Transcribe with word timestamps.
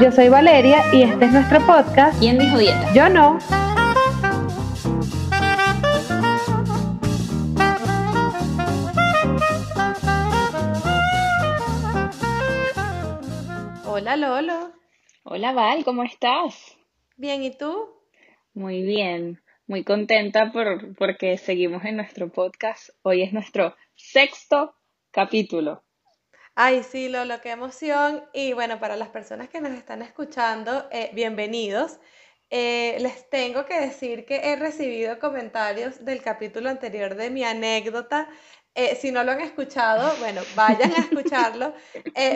Yo 0.00 0.10
soy 0.10 0.30
Valeria 0.30 0.82
y 0.94 1.02
este 1.02 1.26
es 1.26 1.32
nuestro 1.32 1.60
podcast. 1.66 2.18
¿Quién 2.18 2.38
dijo 2.38 2.56
dieta? 2.56 2.90
Yo 2.94 3.10
no. 3.10 3.38
Hola 13.84 14.16
Lolo. 14.16 14.72
Hola 15.24 15.52
Val, 15.52 15.84
¿cómo 15.84 16.02
estás? 16.04 16.78
Bien, 17.18 17.42
¿y 17.42 17.54
tú? 17.54 17.90
Muy 18.54 18.80
bien, 18.80 19.42
muy 19.66 19.84
contenta 19.84 20.50
por, 20.50 20.96
porque 20.96 21.36
seguimos 21.36 21.84
en 21.84 21.96
nuestro 21.96 22.32
podcast. 22.32 22.88
Hoy 23.02 23.20
es 23.20 23.34
nuestro 23.34 23.76
sexto 23.96 24.74
capítulo. 25.10 25.82
Ay, 26.54 26.82
sí, 26.82 27.08
Lolo, 27.08 27.40
qué 27.40 27.50
emoción. 27.50 28.24
Y 28.32 28.52
bueno, 28.52 28.80
para 28.80 28.96
las 28.96 29.08
personas 29.08 29.48
que 29.48 29.60
nos 29.60 29.72
están 29.72 30.02
escuchando, 30.02 30.88
eh, 30.90 31.10
bienvenidos. 31.14 32.00
Eh, 32.50 32.96
les 33.00 33.30
tengo 33.30 33.64
que 33.64 33.80
decir 33.80 34.26
que 34.26 34.36
he 34.36 34.56
recibido 34.56 35.18
comentarios 35.20 36.04
del 36.04 36.20
capítulo 36.22 36.68
anterior 36.68 37.14
de 37.14 37.30
mi 37.30 37.44
anécdota. 37.44 38.28
Eh, 38.74 38.96
si 38.96 39.12
no 39.12 39.22
lo 39.22 39.32
han 39.32 39.40
escuchado, 39.40 40.12
bueno, 40.18 40.42
vayan 40.56 40.92
a 40.92 40.98
escucharlo. 40.98 41.72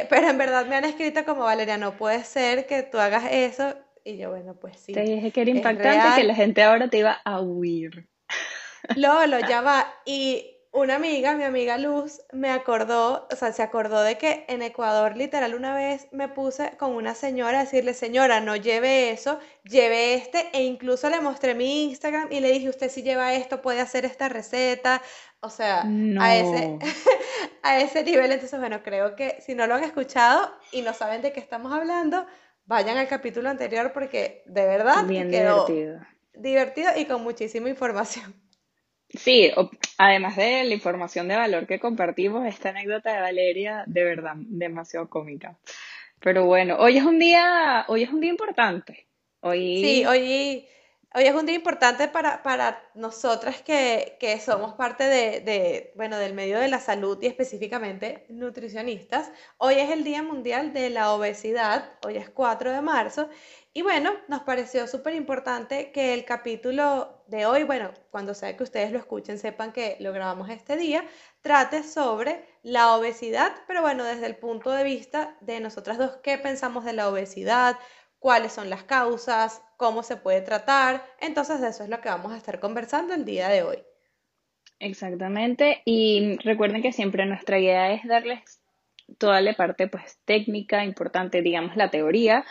pero 0.09 0.29
en 0.29 0.39
verdad 0.39 0.67
me 0.67 0.77
han 0.77 0.85
escrito 0.85 1.25
como 1.25 1.43
Valeria, 1.43 1.77
no 1.77 1.97
puede 1.97 2.23
ser 2.25 2.67
que 2.67 2.83
tú 2.85 2.99
hagas 2.99 3.25
eso. 3.31 3.75
Y 4.05 4.17
yo, 4.17 4.31
bueno, 4.31 4.55
pues 4.55 4.79
sí. 4.79 4.93
Te 4.93 5.03
dije 5.03 5.33
que 5.33 5.41
era 5.41 5.51
impactante 5.51 6.21
que 6.21 6.27
la 6.27 6.35
gente 6.35 6.63
ahora 6.63 6.89
te 6.89 6.99
iba 6.99 7.21
a 7.25 7.41
huir. 7.41 8.09
Lolo, 8.95 9.41
ya 9.41 9.61
va. 9.63 9.93
Y 10.05 10.54
una 10.75 10.97
amiga, 10.97 11.37
mi 11.37 11.45
amiga 11.45 11.79
Luz, 11.79 12.21
me 12.33 12.51
acordó, 12.51 13.29
o 13.31 13.37
sea, 13.37 13.53
se 13.53 13.63
acordó 13.63 14.03
de 14.03 14.19
que 14.19 14.45
en 14.49 14.61
Ecuador 14.61 15.17
literal 15.17 15.55
una 15.55 15.73
vez 15.73 16.09
me 16.11 16.29
puse 16.29 16.77
con 16.77 16.97
una 16.97 17.15
señora 17.15 17.61
a 17.61 17.65
decirle, 17.65 17.95
señora, 17.95 18.41
no 18.41 18.57
lleve 18.57 19.11
eso, 19.11 19.39
lleve 19.63 20.15
este, 20.15 20.51
e 20.53 20.65
incluso 20.65 21.09
le 21.11 21.21
mostré 21.21 21.55
mi 21.55 21.85
Instagram 21.85 22.33
y 22.33 22.41
le 22.41 22.51
dije, 22.51 22.69
usted 22.69 22.91
si 22.91 23.05
lleva 23.05 23.35
esto, 23.35 23.63
puede 23.63 23.81
hacer 23.81 24.05
esta 24.05 24.29
receta, 24.29 25.01
o 25.39 25.49
sea, 25.49 25.85
a, 26.19 26.37
ese, 26.37 26.79
a 27.63 27.79
ese 27.79 28.03
nivel. 28.03 28.33
Entonces, 28.33 28.59
bueno, 28.59 28.83
creo 28.83 29.15
que 29.15 29.41
si 29.47 29.55
no 29.55 29.69
lo 29.69 29.77
han 29.77 29.85
escuchado 29.85 30.53
y 30.73 30.83
no 30.83 30.93
saben 30.93 31.23
de 31.23 31.33
qué 31.33 31.39
estamos 31.39 31.73
hablando, 31.73 32.27
vayan 32.67 32.99
al 32.99 33.07
capítulo 33.07 33.49
anterior 33.49 33.93
porque 33.93 34.43
de 34.47 34.67
verdad 34.67 35.05
Bien 35.05 35.31
divertido. 35.31 36.01
Divertido 36.35 36.91
y 36.97 37.05
con 37.05 37.23
muchísima 37.23 37.69
información. 37.69 38.35
Sí, 39.17 39.51
además 39.99 40.37
de 40.37 40.65
la 40.65 40.75
información 40.75 41.29
de 41.29 41.37
valor 41.37 41.67
que 41.67 41.79
compartimos, 41.79 42.47
esta 42.47 42.71
anécdota 42.71 43.13
de 43.13 43.21
Valeria, 43.21 43.85
de 43.87 44.05
verdad, 44.05 44.35
demasiado 44.37 45.09
cómica. 45.09 45.57
Pero 46.21 46.47
bueno, 46.47 46.77
hoy 46.79 46.99
es 46.99 47.05
un 47.05 47.19
día, 47.19 47.85
hoy 47.89 48.03
es 48.03 48.11
un 48.11 48.21
día 48.21 48.31
importante. 48.31 49.07
Hoy... 49.41 49.83
Sí, 49.83 50.07
hoy, 50.07 50.67
hoy 51.15 51.25
es 51.25 51.35
un 51.35 51.47
día 51.47 51.55
importante 51.55 52.09
para, 52.09 52.43
para 52.43 52.83
nosotras 52.95 53.63
que, 53.63 54.17
que 54.19 54.41
somos 54.41 54.75
parte 54.75 55.05
de, 55.05 55.41
de, 55.41 55.93
bueno, 55.97 56.19
del 56.19 56.33
medio 56.33 56.59
de 56.59 56.69
la 56.69 56.81
salud 56.81 57.19
y 57.21 57.27
específicamente 57.27 58.25
nutricionistas. 58.31 59.31
Hoy 59.59 59.75
es 59.75 59.91
el 59.91 60.03
Día 60.03 60.23
Mundial 60.23 60.73
de 60.73 60.91
la 60.91 61.13
Obesidad, 61.13 61.93
hoy 62.05 62.17
es 62.17 62.31
4 62.31 62.73
de 62.73 62.81
marzo, 62.81 63.29
y 63.77 63.83
bueno, 63.83 64.13
nos 64.29 64.43
pareció 64.43 64.87
súper 64.87 65.15
importante 65.15 65.91
que 65.91 66.15
el 66.15 66.25
capítulo 66.25 67.25
de 67.27 67.45
hoy, 67.45 67.65
bueno, 67.65 67.91
cuando 68.13 68.33
sea 68.33 68.57
que 68.57 68.63
ustedes 68.63 68.93
lo 68.93 68.99
escuchen, 68.99 69.37
sepan 69.37 69.73
que 69.73 69.97
lo 69.99 70.13
grabamos 70.13 70.49
este 70.49 70.77
día, 70.77 71.05
trate 71.41 71.83
sobre 71.83 72.45
la 72.63 72.95
obesidad, 72.95 73.53
pero 73.67 73.83
bueno, 73.83 74.05
desde 74.05 74.27
el 74.27 74.37
punto 74.37 74.71
de 74.71 74.85
vista 74.85 75.37
de 75.41 75.59
nosotras 75.59 75.99
dos, 75.99 76.13
¿qué 76.23 76.39
pensamos 76.39 76.85
de 76.85 76.93
la 76.93 77.09
obesidad? 77.09 77.77
¿Cuáles 78.21 78.53
son 78.53 78.71
las 78.71 78.85
causas? 78.85 79.61
¿Cómo 79.77 80.05
se 80.05 80.17
puede 80.19 80.41
tratar? 80.41 81.05
Entonces, 81.21 81.61
eso 81.61 81.83
es 81.83 81.91
lo 81.91 82.01
que 82.01 82.09
vamos 82.09 82.33
a 82.33 82.37
estar 82.37 82.61
conversando 82.61 83.13
el 83.13 83.25
día 83.25 83.49
de 83.49 83.65
hoy. 83.65 83.79
Exactamente, 84.79 85.83
y 85.85 86.39
recuerden 86.45 86.81
que 86.81 86.93
siempre 86.93 87.27
nuestra 87.27 87.59
idea 87.59 87.93
es 87.93 88.07
darles 88.07 88.61
toda 89.19 89.41
la 89.41 89.55
parte 89.55 89.89
pues 89.89 90.19
técnica, 90.25 90.85
importante, 90.85 91.43
digamos 91.43 91.77
la 91.77 91.91
teoría, 91.91 92.45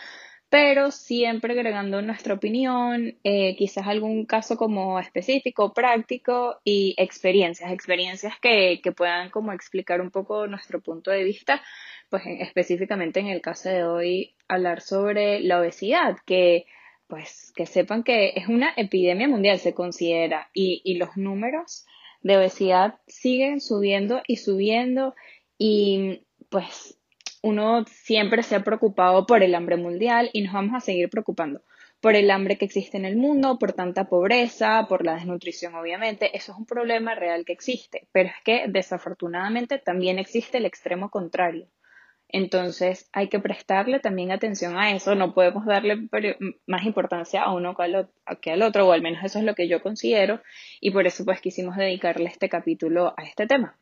pero 0.54 0.92
siempre 0.92 1.52
agregando 1.52 2.00
nuestra 2.00 2.34
opinión, 2.34 3.18
eh, 3.24 3.56
quizás 3.56 3.88
algún 3.88 4.24
caso 4.24 4.56
como 4.56 5.00
específico, 5.00 5.74
práctico 5.74 6.60
y 6.62 6.94
experiencias, 6.96 7.72
experiencias 7.72 8.34
que, 8.40 8.80
que, 8.80 8.92
puedan 8.92 9.30
como 9.30 9.50
explicar 9.50 10.00
un 10.00 10.12
poco 10.12 10.46
nuestro 10.46 10.80
punto 10.80 11.10
de 11.10 11.24
vista, 11.24 11.60
pues 12.08 12.22
específicamente 12.38 13.18
en 13.18 13.26
el 13.26 13.40
caso 13.40 13.68
de 13.68 13.82
hoy 13.82 14.36
hablar 14.46 14.80
sobre 14.80 15.40
la 15.40 15.58
obesidad, 15.58 16.18
que 16.24 16.66
pues 17.08 17.52
que 17.56 17.66
sepan 17.66 18.04
que 18.04 18.34
es 18.36 18.46
una 18.46 18.72
epidemia 18.76 19.26
mundial, 19.26 19.58
se 19.58 19.74
considera, 19.74 20.50
y, 20.54 20.82
y 20.84 20.98
los 20.98 21.16
números 21.16 21.84
de 22.22 22.36
obesidad 22.36 23.00
siguen 23.08 23.60
subiendo 23.60 24.22
y 24.28 24.36
subiendo 24.36 25.16
y 25.58 26.20
pues 26.48 26.96
uno 27.44 27.84
siempre 27.86 28.42
se 28.42 28.56
ha 28.56 28.64
preocupado 28.64 29.26
por 29.26 29.42
el 29.42 29.54
hambre 29.54 29.76
mundial 29.76 30.30
y 30.32 30.40
nos 30.40 30.54
vamos 30.54 30.74
a 30.74 30.80
seguir 30.80 31.10
preocupando 31.10 31.60
por 32.00 32.16
el 32.16 32.30
hambre 32.30 32.56
que 32.56 32.64
existe 32.64 32.96
en 32.96 33.04
el 33.04 33.16
mundo, 33.16 33.58
por 33.58 33.74
tanta 33.74 34.08
pobreza, 34.08 34.86
por 34.88 35.04
la 35.04 35.14
desnutrición, 35.14 35.74
obviamente. 35.74 36.34
Eso 36.36 36.52
es 36.52 36.58
un 36.58 36.64
problema 36.64 37.14
real 37.14 37.44
que 37.44 37.52
existe, 37.52 38.08
pero 38.12 38.30
es 38.30 38.34
que 38.44 38.64
desafortunadamente 38.68 39.78
también 39.78 40.18
existe 40.18 40.56
el 40.56 40.64
extremo 40.64 41.10
contrario. 41.10 41.68
Entonces 42.28 43.10
hay 43.12 43.28
que 43.28 43.40
prestarle 43.40 44.00
también 44.00 44.32
atención 44.32 44.78
a 44.78 44.92
eso, 44.92 45.14
no 45.14 45.34
podemos 45.34 45.66
darle 45.66 46.08
más 46.66 46.84
importancia 46.84 47.42
a 47.42 47.54
uno 47.54 47.76
que 48.40 48.50
al 48.52 48.62
otro, 48.62 48.88
o 48.88 48.92
al 48.92 49.02
menos 49.02 49.22
eso 49.22 49.38
es 49.38 49.44
lo 49.44 49.54
que 49.54 49.68
yo 49.68 49.82
considero, 49.82 50.40
y 50.80 50.92
por 50.92 51.06
eso 51.06 51.26
pues 51.26 51.42
quisimos 51.42 51.76
dedicarle 51.76 52.26
este 52.26 52.48
capítulo 52.48 53.12
a 53.18 53.22
este 53.22 53.46
tema. 53.46 53.78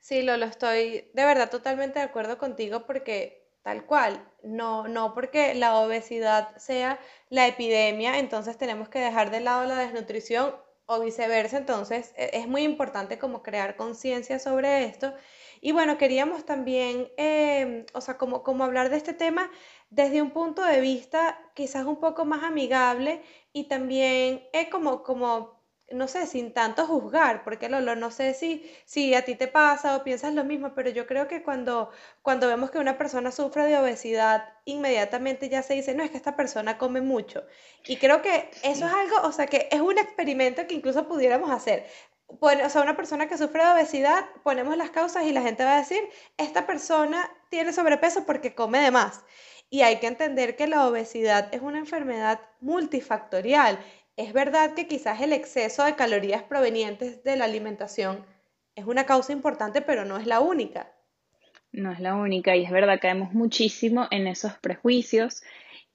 Sí, 0.00 0.22
lo 0.22 0.32
estoy 0.34 1.10
de 1.14 1.24
verdad 1.24 1.50
totalmente 1.50 1.98
de 1.98 2.04
acuerdo 2.06 2.38
contigo 2.38 2.86
porque 2.86 3.46
tal 3.62 3.84
cual, 3.84 4.26
no, 4.42 4.88
no 4.88 5.12
porque 5.14 5.54
la 5.54 5.78
obesidad 5.78 6.56
sea 6.56 6.98
la 7.28 7.46
epidemia, 7.46 8.18
entonces 8.18 8.56
tenemos 8.56 8.88
que 8.88 8.98
dejar 8.98 9.30
de 9.30 9.40
lado 9.40 9.64
la 9.66 9.76
desnutrición 9.78 10.54
o 10.86 11.00
viceversa, 11.00 11.58
entonces 11.58 12.14
e, 12.16 12.30
es 12.32 12.48
muy 12.48 12.62
importante 12.62 13.18
como 13.18 13.42
crear 13.42 13.76
conciencia 13.76 14.38
sobre 14.38 14.84
esto. 14.84 15.12
Y 15.60 15.72
bueno, 15.72 15.98
queríamos 15.98 16.46
también, 16.46 17.08
em, 17.18 17.84
o 17.92 18.00
sea, 18.00 18.16
como, 18.16 18.42
como 18.42 18.64
hablar 18.64 18.88
de 18.88 18.96
este 18.96 19.12
tema 19.12 19.50
desde 19.90 20.22
un 20.22 20.30
punto 20.30 20.62
de 20.64 20.80
vista 20.80 21.38
quizás 21.54 21.84
un 21.84 22.00
poco 22.00 22.24
más 22.24 22.42
amigable 22.42 23.22
y 23.52 23.68
también 23.68 24.48
es 24.54 24.68
como, 24.70 25.02
como 25.02 25.59
no 25.90 26.06
sé, 26.08 26.26
sin 26.26 26.52
tanto 26.52 26.86
juzgar, 26.86 27.42
porque 27.44 27.68
Lolo, 27.68 27.96
no 27.96 28.10
sé 28.10 28.34
si, 28.34 28.70
si 28.84 29.14
a 29.14 29.24
ti 29.24 29.34
te 29.34 29.48
pasa 29.48 29.96
o 29.96 30.04
piensas 30.04 30.34
lo 30.34 30.44
mismo, 30.44 30.72
pero 30.74 30.90
yo 30.90 31.06
creo 31.06 31.26
que 31.26 31.42
cuando, 31.42 31.90
cuando 32.22 32.46
vemos 32.46 32.70
que 32.70 32.78
una 32.78 32.96
persona 32.96 33.32
sufre 33.32 33.64
de 33.66 33.76
obesidad, 33.76 34.44
inmediatamente 34.64 35.48
ya 35.48 35.62
se 35.62 35.74
dice, 35.74 35.94
no, 35.94 36.04
es 36.04 36.10
que 36.10 36.16
esta 36.16 36.36
persona 36.36 36.78
come 36.78 37.00
mucho. 37.00 37.44
Y 37.86 37.96
creo 37.96 38.22
que 38.22 38.50
eso 38.62 38.86
es 38.86 38.92
algo, 38.92 39.16
o 39.24 39.32
sea, 39.32 39.46
que 39.46 39.68
es 39.70 39.80
un 39.80 39.98
experimento 39.98 40.66
que 40.66 40.74
incluso 40.74 41.08
pudiéramos 41.08 41.50
hacer. 41.50 41.86
o 42.28 42.68
sea, 42.68 42.82
una 42.82 42.96
persona 42.96 43.28
que 43.28 43.38
sufre 43.38 43.64
de 43.64 43.72
obesidad, 43.72 44.24
ponemos 44.44 44.76
las 44.76 44.90
causas 44.90 45.24
y 45.24 45.32
la 45.32 45.42
gente 45.42 45.64
va 45.64 45.74
a 45.76 45.78
decir, 45.80 46.02
esta 46.36 46.66
persona 46.66 47.30
tiene 47.50 47.72
sobrepeso 47.72 48.24
porque 48.26 48.54
come 48.54 48.78
de 48.80 48.90
más. 48.92 49.24
Y 49.72 49.82
hay 49.82 50.00
que 50.00 50.08
entender 50.08 50.56
que 50.56 50.66
la 50.66 50.86
obesidad 50.88 51.48
es 51.54 51.62
una 51.62 51.78
enfermedad 51.78 52.40
multifactorial 52.60 53.78
es 54.20 54.34
verdad 54.34 54.74
que 54.74 54.86
quizás 54.86 55.22
el 55.22 55.32
exceso 55.32 55.84
de 55.84 55.96
calorías 55.96 56.42
provenientes 56.42 57.24
de 57.24 57.36
la 57.36 57.46
alimentación 57.46 58.24
es 58.74 58.84
una 58.84 59.06
causa 59.06 59.32
importante, 59.32 59.80
pero 59.80 60.04
no 60.04 60.18
es 60.18 60.26
la 60.26 60.40
única. 60.40 60.92
No 61.72 61.90
es 61.90 62.00
la 62.00 62.14
única 62.14 62.54
y 62.54 62.64
es 62.64 62.70
verdad, 62.70 63.00
caemos 63.00 63.32
muchísimo 63.32 64.08
en 64.10 64.26
esos 64.26 64.52
prejuicios 64.58 65.42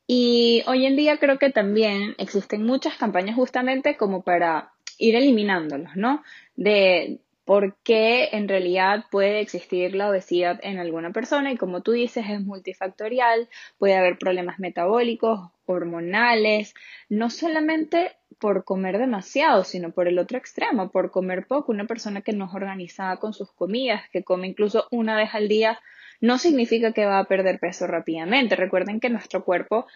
y 0.07 0.63
hoy 0.65 0.85
en 0.85 0.95
día 0.95 1.17
creo 1.17 1.37
que 1.37 1.51
también 1.51 2.15
existen 2.17 2.63
muchas 2.63 2.95
campañas 2.95 3.35
justamente 3.35 3.95
como 3.95 4.23
para 4.23 4.71
ir 4.97 5.15
eliminándolos, 5.15 5.95
¿no? 5.95 6.23
De, 6.55 7.19
por 7.45 7.77
qué 7.83 8.29
en 8.31 8.47
realidad 8.47 9.05
puede 9.11 9.39
existir 9.39 9.95
la 9.95 10.09
obesidad 10.09 10.59
en 10.63 10.79
alguna 10.79 11.11
persona 11.11 11.51
y 11.51 11.57
como 11.57 11.81
tú 11.81 11.91
dices 11.91 12.25
es 12.27 12.41
multifactorial, 12.41 13.47
puede 13.77 13.95
haber 13.95 14.17
problemas 14.17 14.59
metabólicos, 14.59 15.51
hormonales, 15.67 16.73
no 17.07 17.29
solamente 17.29 18.11
por 18.39 18.63
comer 18.63 18.97
demasiado, 18.97 19.63
sino 19.63 19.91
por 19.91 20.07
el 20.07 20.19
otro 20.19 20.37
extremo, 20.37 20.91
por 20.91 21.11
comer 21.11 21.47
poco. 21.47 21.71
Una 21.71 21.85
persona 21.85 22.21
que 22.21 22.33
no 22.33 22.45
es 22.45 22.53
organizada 22.53 23.17
con 23.17 23.33
sus 23.33 23.51
comidas, 23.51 24.03
que 24.11 24.23
come 24.23 24.47
incluso 24.47 24.87
una 24.91 25.15
vez 25.15 25.29
al 25.33 25.47
día, 25.47 25.79
no 26.21 26.37
significa 26.37 26.93
que 26.93 27.05
va 27.05 27.19
a 27.19 27.25
perder 27.25 27.59
peso 27.59 27.87
rápidamente. 27.87 28.55
Recuerden 28.55 28.99
que 28.99 29.09
nuestro 29.09 29.43
cuerpo 29.43 29.87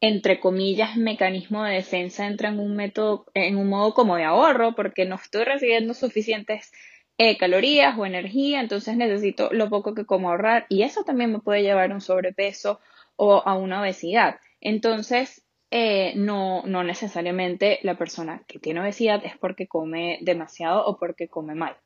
entre 0.00 0.38
comillas, 0.38 0.96
mecanismo 0.96 1.64
de 1.64 1.74
defensa 1.74 2.26
entra 2.26 2.50
en 2.50 2.60
un 2.60 2.76
método, 2.76 3.26
en 3.34 3.56
un 3.56 3.68
modo 3.68 3.94
como 3.94 4.16
de 4.16 4.24
ahorro, 4.24 4.74
porque 4.74 5.04
no 5.04 5.16
estoy 5.16 5.44
recibiendo 5.44 5.92
suficientes 5.92 6.70
eh, 7.18 7.36
calorías 7.36 7.98
o 7.98 8.06
energía, 8.06 8.60
entonces 8.60 8.96
necesito 8.96 9.52
lo 9.52 9.68
poco 9.68 9.94
que 9.94 10.06
como 10.06 10.30
ahorrar 10.30 10.66
y 10.68 10.82
eso 10.82 11.02
también 11.02 11.32
me 11.32 11.40
puede 11.40 11.62
llevar 11.62 11.90
a 11.90 11.94
un 11.94 12.00
sobrepeso 12.00 12.80
o 13.16 13.42
a 13.44 13.54
una 13.56 13.80
obesidad. 13.80 14.38
Entonces, 14.60 15.44
eh, 15.70 16.14
no, 16.16 16.62
no 16.64 16.82
necesariamente 16.82 17.78
la 17.82 17.98
persona 17.98 18.42
que 18.46 18.58
tiene 18.58 18.80
obesidad 18.80 19.24
es 19.24 19.36
porque 19.36 19.68
come 19.68 20.18
demasiado 20.22 20.86
o 20.86 20.98
porque 20.98 21.28
come 21.28 21.54
mal. 21.54 21.76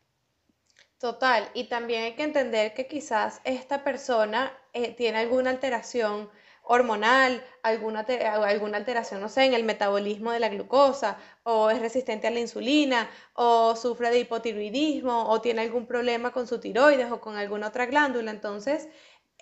Total, 0.99 1.49
y 1.55 1.65
también 1.65 2.05
hay 2.05 2.13
que 2.15 2.23
entender 2.23 2.75
que 2.75 2.87
quizás 2.87 3.41
esta 3.43 3.83
persona 3.83 4.57
eh, 4.73 4.95
tiene 4.95 5.19
alguna 5.19 5.51
alteración 5.51 6.31
hormonal, 6.63 7.45
alguna, 7.65 8.07
alguna 8.45 8.77
alteración, 8.79 9.21
no 9.21 9.29
sé, 9.29 9.45
en 9.45 9.55
el 9.55 9.65
metabolismo 9.65 10.31
de 10.31 10.39
la 10.39 10.49
glucosa, 10.49 11.19
o 11.43 11.71
es 11.71 11.81
resistente 11.81 12.29
a 12.29 12.31
la 12.31 12.39
insulina, 12.39 13.11
o 13.35 13.75
sufre 13.75 14.11
de 14.11 14.21
hipotiroidismo, 14.21 15.29
o 15.29 15.41
tiene 15.41 15.63
algún 15.63 15.87
problema 15.87 16.31
con 16.31 16.47
su 16.47 16.61
tiroides 16.61 17.11
o 17.11 17.21
con 17.21 17.37
alguna 17.37 17.69
otra 17.69 17.87
glándula. 17.87 18.31
Entonces, 18.31 18.89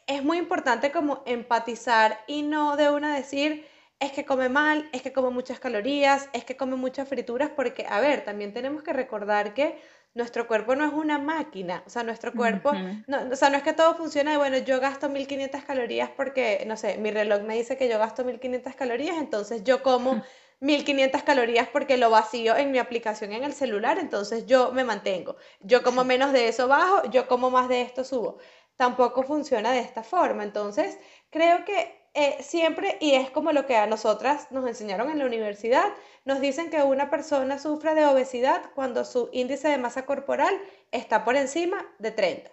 es 0.07 0.25
muy 0.25 0.39
importante 0.39 0.91
como 0.93 1.23
empatizar 1.27 2.25
y 2.27 2.43
no 2.43 2.77
de 2.77 2.91
una 2.91 3.15
decir, 3.15 3.67
es 4.01 4.13
que 4.13 4.25
come 4.25 4.49
mal, 4.49 4.89
es 4.93 5.03
que 5.03 5.13
come 5.13 5.31
muchas 5.31 5.61
calorías, 5.61 6.29
es 6.33 6.45
que 6.45 6.57
come 6.57 6.77
muchas 6.77 7.07
frituras, 7.09 7.51
porque, 7.55 7.87
a 7.89 8.01
ver, 8.01 8.25
también 8.25 8.53
tenemos 8.53 8.83
que 8.83 8.93
recordar 8.95 9.55
que 9.55 9.79
nuestro 10.15 10.49
cuerpo 10.49 10.75
no 10.75 10.85
es 10.85 10.93
una 10.93 11.19
máquina, 11.19 11.85
o 11.87 11.91
sea, 11.91 12.03
nuestro 12.03 12.35
cuerpo, 12.35 12.73
no, 13.07 13.29
o 13.31 13.37
sea, 13.37 13.51
no 13.51 13.59
es 13.59 13.63
que 13.63 13.75
todo 13.75 13.95
funcione 13.95 14.33
de, 14.33 14.37
bueno, 14.39 14.59
yo 14.59 14.81
gasto 14.81 15.09
1500 15.09 15.65
calorías 15.65 16.11
porque, 16.17 16.65
no 16.67 16.77
sé, 16.77 16.97
mi 16.99 17.11
reloj 17.11 17.43
me 17.43 17.55
dice 17.55 17.77
que 17.77 17.89
yo 17.89 17.99
gasto 17.99 18.25
1500 18.25 18.75
calorías, 18.75 19.17
entonces 19.19 19.63
yo 19.65 19.83
como 19.83 20.21
1500 20.61 21.23
calorías 21.23 21.69
porque 21.69 21.97
lo 21.97 22.11
vacío 22.11 22.57
en 22.57 22.71
mi 22.71 22.79
aplicación 22.79 23.33
en 23.33 23.45
el 23.45 23.53
celular, 23.53 23.99
entonces 23.99 24.47
yo 24.47 24.73
me 24.73 24.85
mantengo. 24.85 25.37
Yo 25.61 25.83
como 25.83 26.05
menos 26.05 26.33
de 26.33 26.49
eso 26.49 26.69
bajo, 26.69 27.09
yo 27.11 27.27
como 27.29 27.51
más 27.51 27.69
de 27.69 27.83
esto 27.83 28.05
subo. 28.05 28.39
Tampoco 28.81 29.23
funciona 29.25 29.73
de 29.73 29.81
esta 29.81 30.03
forma, 30.03 30.43
entonces 30.43 30.99
creo 31.29 31.67
que 31.67 32.09
eh, 32.15 32.39
siempre, 32.43 32.97
y 32.99 33.13
es 33.13 33.31
como 33.31 33.53
lo 33.53 33.67
que 33.67 33.77
a 33.77 33.87
nosotras 33.87 34.51
nos 34.51 34.67
enseñaron 34.67 35.11
en 35.11 35.19
la 35.19 35.27
universidad, 35.27 35.85
nos 36.25 36.41
dicen 36.41 36.71
que 36.71 36.83
una 36.83 37.11
persona 37.11 37.59
sufre 37.59 37.95
de 37.95 38.07
obesidad 38.07 38.71
cuando 38.75 39.05
su 39.05 39.29
índice 39.33 39.69
de 39.69 39.77
masa 39.77 40.07
corporal 40.07 40.59
está 40.93 41.27
por 41.27 41.37
encima 41.37 41.87
de 41.99 42.11
30. 42.11 42.51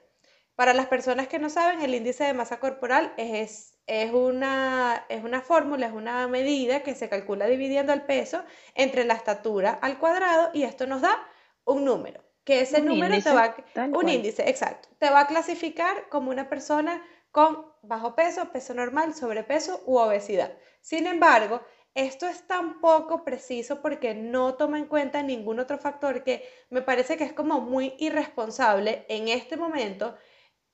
Para 0.55 0.73
las 0.73 0.87
personas 0.87 1.29
que 1.29 1.39
no 1.39 1.49
saben, 1.49 1.81
el 1.81 1.95
índice 1.95 2.25
de 2.25 2.33
masa 2.33 2.59
corporal 2.59 3.13
es, 3.15 3.77
es, 3.87 4.11
una, 4.11 5.05
es 5.07 5.23
una 5.23 5.41
fórmula, 5.41 5.87
es 5.87 5.93
una 5.93 6.27
medida 6.27 6.83
que 6.83 6.93
se 6.93 7.07
calcula 7.07 7.47
dividiendo 7.47 7.93
el 7.93 8.01
peso 8.01 8.43
entre 8.75 9.05
la 9.05 9.13
estatura 9.13 9.79
al 9.81 9.97
cuadrado 9.97 10.49
y 10.53 10.63
esto 10.63 10.87
nos 10.87 11.01
da 11.01 11.25
un 11.63 11.85
número, 11.85 12.21
que 12.47 12.61
ese 12.61 12.81
número 12.81 13.21
te 13.21 13.33
va 13.33 13.53
un 13.93 14.07
índice, 14.07 14.49
exacto, 14.49 14.87
te 14.99 15.09
va 15.09 15.19
a 15.19 15.27
clasificar 15.27 16.07
como 16.07 16.31
una 16.31 16.47
persona 16.47 17.05
con 17.29 17.65
bajo 17.81 18.15
peso, 18.15 18.53
peso 18.53 18.73
normal, 18.73 19.13
sobrepeso 19.13 19.83
u 19.85 19.97
obesidad. 19.97 20.53
Sin 20.79 21.07
embargo, 21.07 21.59
esto 21.93 22.25
es 22.25 22.47
tan 22.47 22.79
poco 22.79 23.25
preciso 23.25 23.81
porque 23.81 24.15
no 24.15 24.53
toma 24.53 24.77
en 24.77 24.85
cuenta 24.85 25.23
ningún 25.23 25.59
otro 25.59 25.77
factor 25.77 26.23
que 26.23 26.47
me 26.69 26.81
parece 26.81 27.17
que 27.17 27.25
es 27.25 27.33
como 27.33 27.59
muy 27.59 27.95
irresponsable 27.99 29.05
en 29.09 29.27
este 29.27 29.57
momento 29.57 30.15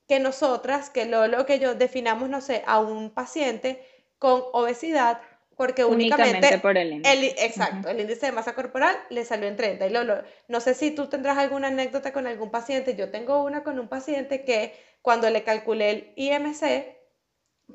que 0.08 0.20
nosotras, 0.20 0.92
que 0.92 1.06
lo, 1.06 1.26
lo 1.28 1.48
que 1.48 1.58
yo 1.58 1.74
definamos, 1.74 2.30
no 2.30 2.42
sé, 2.42 2.62
a 2.68 2.80
un 2.82 3.10
paciente 3.10 3.84
con 4.20 4.44
obesidad 4.54 5.22
porque 5.56 5.86
únicamente, 5.86 6.58
por 6.60 6.78
el 6.78 6.94
índice. 6.94 7.46
exacto, 7.46 7.90
el 7.90 8.00
índice 8.00 8.26
de 8.28 8.32
masa 8.32 8.56
corporal 8.56 8.96
le 9.10 9.24
salió 9.26 9.48
en 9.48 9.56
30. 9.56 9.86
Y 9.86 9.90
Lolo, 9.90 10.24
no 10.48 10.60
sé 10.60 10.74
si 10.74 10.92
tú 10.92 11.08
tendrás 11.08 11.38
alguna 11.38 11.68
anécdota 11.68 12.12
con 12.12 12.28
algún 12.28 12.50
paciente. 12.50 12.96
Yo 12.96 13.10
tengo 13.10 13.44
una 13.44 13.64
con 13.64 13.80
un 13.80 13.88
paciente 13.88 14.44
que 14.44 14.74
cuando 15.02 15.30
le 15.30 15.44
calculé 15.44 15.90
el 15.90 16.14
IMC, 16.16 16.96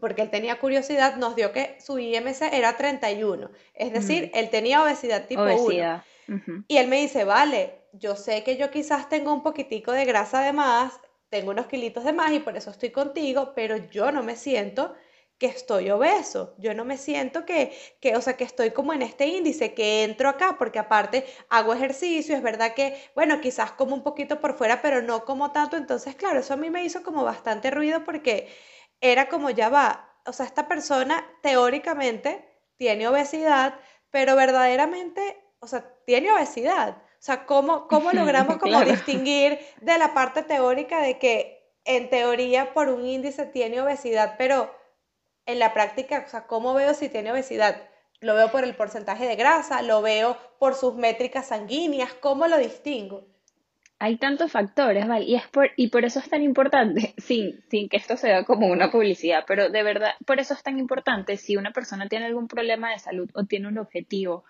porque 0.01 0.23
él 0.23 0.31
tenía 0.31 0.59
curiosidad, 0.59 1.17
nos 1.17 1.37
dio 1.37 1.53
que 1.53 1.77
su 1.81 1.99
IMC 1.99 2.43
era 2.53 2.77
31. 2.77 3.51
Es 3.75 3.93
decir, 3.93 4.31
mm. 4.33 4.39
él 4.39 4.51
tenía 4.51 4.83
obesidad 4.83 5.27
tipo 5.27 5.43
1. 5.43 6.03
Y 6.69 6.77
él 6.77 6.89
me 6.89 7.01
dice, 7.01 7.25
vale, 7.25 7.75
yo 7.93 8.17
sé 8.17 8.43
que 8.45 8.57
yo 8.57 8.71
quizás 8.71 9.09
tengo 9.09 9.33
un 9.33 9.43
poquitico 9.43 9.93
de 9.93 10.05
grasa 10.05 10.41
de 10.43 10.53
más, 10.53 11.01
tengo 11.31 11.51
unos 11.51 11.67
kilitos 11.67 12.05
de 12.05 12.13
más 12.13 12.33
y 12.33 12.41
por 12.41 12.57
eso 12.57 12.71
estoy 12.71 12.91
contigo, 12.91 13.53
pero 13.55 13.77
yo 13.91 14.13
no 14.13 14.23
me 14.23 14.37
siento 14.37 14.95
que 15.39 15.47
estoy 15.47 15.91
obeso, 15.91 16.55
yo 16.59 16.75
no 16.75 16.85
me 16.85 16.97
siento 16.97 17.47
que, 17.47 17.73
que, 18.01 18.17
o 18.17 18.21
sea, 18.21 18.37
que 18.37 18.45
estoy 18.45 18.73
como 18.73 18.93
en 18.93 19.03
este 19.03 19.27
índice, 19.27 19.73
que 19.73 20.03
entro 20.03 20.29
acá, 20.29 20.57
porque 20.59 20.81
aparte 20.81 21.25
hago 21.49 21.73
ejercicio, 21.73 22.35
es 22.35 22.43
verdad 22.43 22.75
que, 22.75 23.01
bueno, 23.15 23.41
quizás 23.41 23.71
como 23.73 23.95
un 23.95 24.03
poquito 24.03 24.41
por 24.41 24.57
fuera, 24.57 24.83
pero 24.83 25.01
no 25.01 25.25
como 25.25 25.53
tanto, 25.53 25.77
entonces, 25.77 26.17
claro, 26.17 26.41
eso 26.41 26.55
a 26.55 26.57
mí 26.57 26.71
me 26.71 26.85
hizo 26.85 27.05
como 27.05 27.23
bastante 27.23 27.71
ruido 27.71 28.05
porque 28.05 28.49
era 29.01 29.29
como 29.29 29.51
ya 29.51 29.69
va, 29.69 30.13
o 30.27 30.33
sea, 30.33 30.45
esta 30.45 30.67
persona 30.67 31.25
teóricamente 31.41 32.45
tiene 32.77 33.07
obesidad, 33.07 33.79
pero 34.11 34.35
verdaderamente, 34.35 35.41
o 35.61 35.69
sea, 35.69 35.95
tiene 36.05 36.33
obesidad. 36.33 36.97
O 36.97 37.21
sea, 37.23 37.47
¿cómo, 37.47 37.89
cómo 37.89 38.13
logramos 38.13 38.59
como 38.59 38.81
distinguir 38.85 39.59
de 39.81 39.99
la 39.99 40.15
parte 40.15 40.43
teórica 40.43 41.01
de 41.01 41.19
que 41.19 41.59
en 41.85 42.11
teoría 42.11 42.75
por 42.75 42.89
un 42.89 43.07
índice 43.07 43.47
tiene 43.47 43.81
obesidad, 43.81 44.35
pero 44.37 44.71
en 45.49 45.59
la 45.59 45.73
práctica, 45.73 46.25
o 46.27 46.29
sea, 46.29 46.47
¿cómo 46.47 46.75
veo 46.75 46.93
si 46.93 47.09
tiene 47.09 47.33
obesidad? 47.33 47.83
Lo 48.21 48.35
veo 48.35 48.53
por 48.53 48.65
el 48.65 48.77
porcentaje 48.77 49.27
de 49.27 49.35
grasa, 49.35 49.81
lo 49.81 50.03
veo 50.03 50.37
por 50.59 50.75
sus 50.75 50.95
métricas 50.95 51.49
sanguíneas, 51.49 52.13
¿cómo 52.13 52.47
lo 52.47 52.59
distingo? 52.59 53.27
Hay 53.99 54.19
tantos 54.19 54.53
factores, 54.53 55.09
¿vale? 55.09 55.25
Y, 55.25 55.37
es 55.37 55.47
por, 55.49 55.71
y 55.75 55.89
por 55.89 56.05
eso 56.05 56.19
es 56.19 56.29
tan 56.29 56.43
importante, 56.43 57.15
sin, 57.19 57.65
sin 57.71 57.89
que 57.89 57.97
esto 57.97 58.19
se 58.19 58.29
vea 58.29 58.45
como 58.45 58.67
una 58.67 58.91
publicidad, 58.91 59.45
pero 59.49 59.71
de 59.71 59.83
verdad, 59.83 60.11
por 60.27 60.39
eso 60.39 60.53
es 60.53 60.63
tan 60.63 60.79
importante 60.79 61.39
si 61.39 61.57
una 61.57 61.73
persona 61.73 62.09
tiene 62.09 62.27
algún 62.27 62.47
problema 62.47 62.91
de 62.91 62.99
salud 62.99 63.31
o 63.35 63.45
tiene 63.45 63.69
un 63.69 63.79
objetivo, 63.79 64.45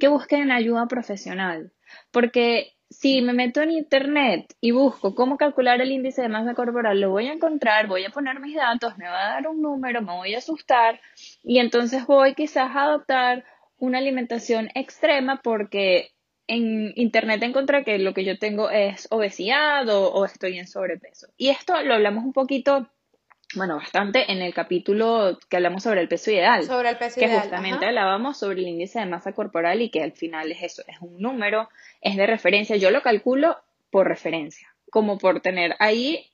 que 0.00 0.08
busquen 0.08 0.50
ayuda 0.50 0.88
profesional, 0.88 1.72
porque 2.10 2.72
si 2.90 3.22
me 3.22 3.32
meto 3.32 3.62
en 3.62 3.70
internet 3.70 4.52
y 4.60 4.72
busco 4.72 5.14
cómo 5.14 5.36
calcular 5.36 5.80
el 5.80 5.92
índice 5.92 6.22
de 6.22 6.28
masa 6.28 6.54
corporal, 6.54 7.00
lo 7.00 7.10
voy 7.10 7.28
a 7.28 7.32
encontrar, 7.32 7.86
voy 7.86 8.04
a 8.04 8.10
poner 8.10 8.40
mis 8.40 8.56
datos, 8.56 8.98
me 8.98 9.06
va 9.06 9.26
a 9.26 9.34
dar 9.34 9.48
un 9.48 9.62
número, 9.62 10.02
me 10.02 10.12
voy 10.12 10.34
a 10.34 10.38
asustar 10.38 11.00
y 11.44 11.60
entonces 11.60 12.04
voy 12.06 12.34
quizás 12.34 12.74
a 12.74 12.82
adoptar 12.82 13.44
una 13.78 13.98
alimentación 13.98 14.70
extrema 14.74 15.40
porque 15.42 16.10
en 16.48 16.92
internet 16.96 17.42
encontré 17.44 17.84
que 17.84 17.98
lo 17.98 18.12
que 18.12 18.24
yo 18.24 18.36
tengo 18.38 18.70
es 18.70 19.06
obesidad 19.10 19.88
o, 19.88 20.12
o 20.12 20.24
estoy 20.24 20.58
en 20.58 20.66
sobrepeso. 20.66 21.28
Y 21.36 21.50
esto 21.50 21.80
lo 21.82 21.94
hablamos 21.94 22.24
un 22.24 22.32
poquito 22.32 22.90
bueno, 23.54 23.76
bastante 23.76 24.30
en 24.30 24.42
el 24.42 24.54
capítulo 24.54 25.38
que 25.48 25.56
hablamos 25.56 25.82
sobre 25.82 26.00
el 26.00 26.08
peso 26.08 26.30
ideal. 26.30 26.64
Sobre 26.64 26.90
el 26.90 26.98
peso 26.98 27.18
que 27.18 27.26
ideal. 27.26 27.42
Que 27.42 27.48
justamente 27.48 27.86
hablábamos 27.86 28.38
sobre 28.38 28.60
el 28.60 28.68
índice 28.68 29.00
de 29.00 29.06
masa 29.06 29.32
corporal 29.32 29.82
y 29.82 29.90
que 29.90 30.02
al 30.02 30.12
final 30.12 30.52
es 30.52 30.62
eso, 30.62 30.82
es 30.86 31.00
un 31.00 31.18
número, 31.20 31.68
es 32.00 32.16
de 32.16 32.26
referencia. 32.26 32.76
Yo 32.76 32.90
lo 32.90 33.02
calculo 33.02 33.56
por 33.90 34.06
referencia, 34.06 34.68
como 34.90 35.18
por 35.18 35.40
tener 35.40 35.74
ahí 35.80 36.26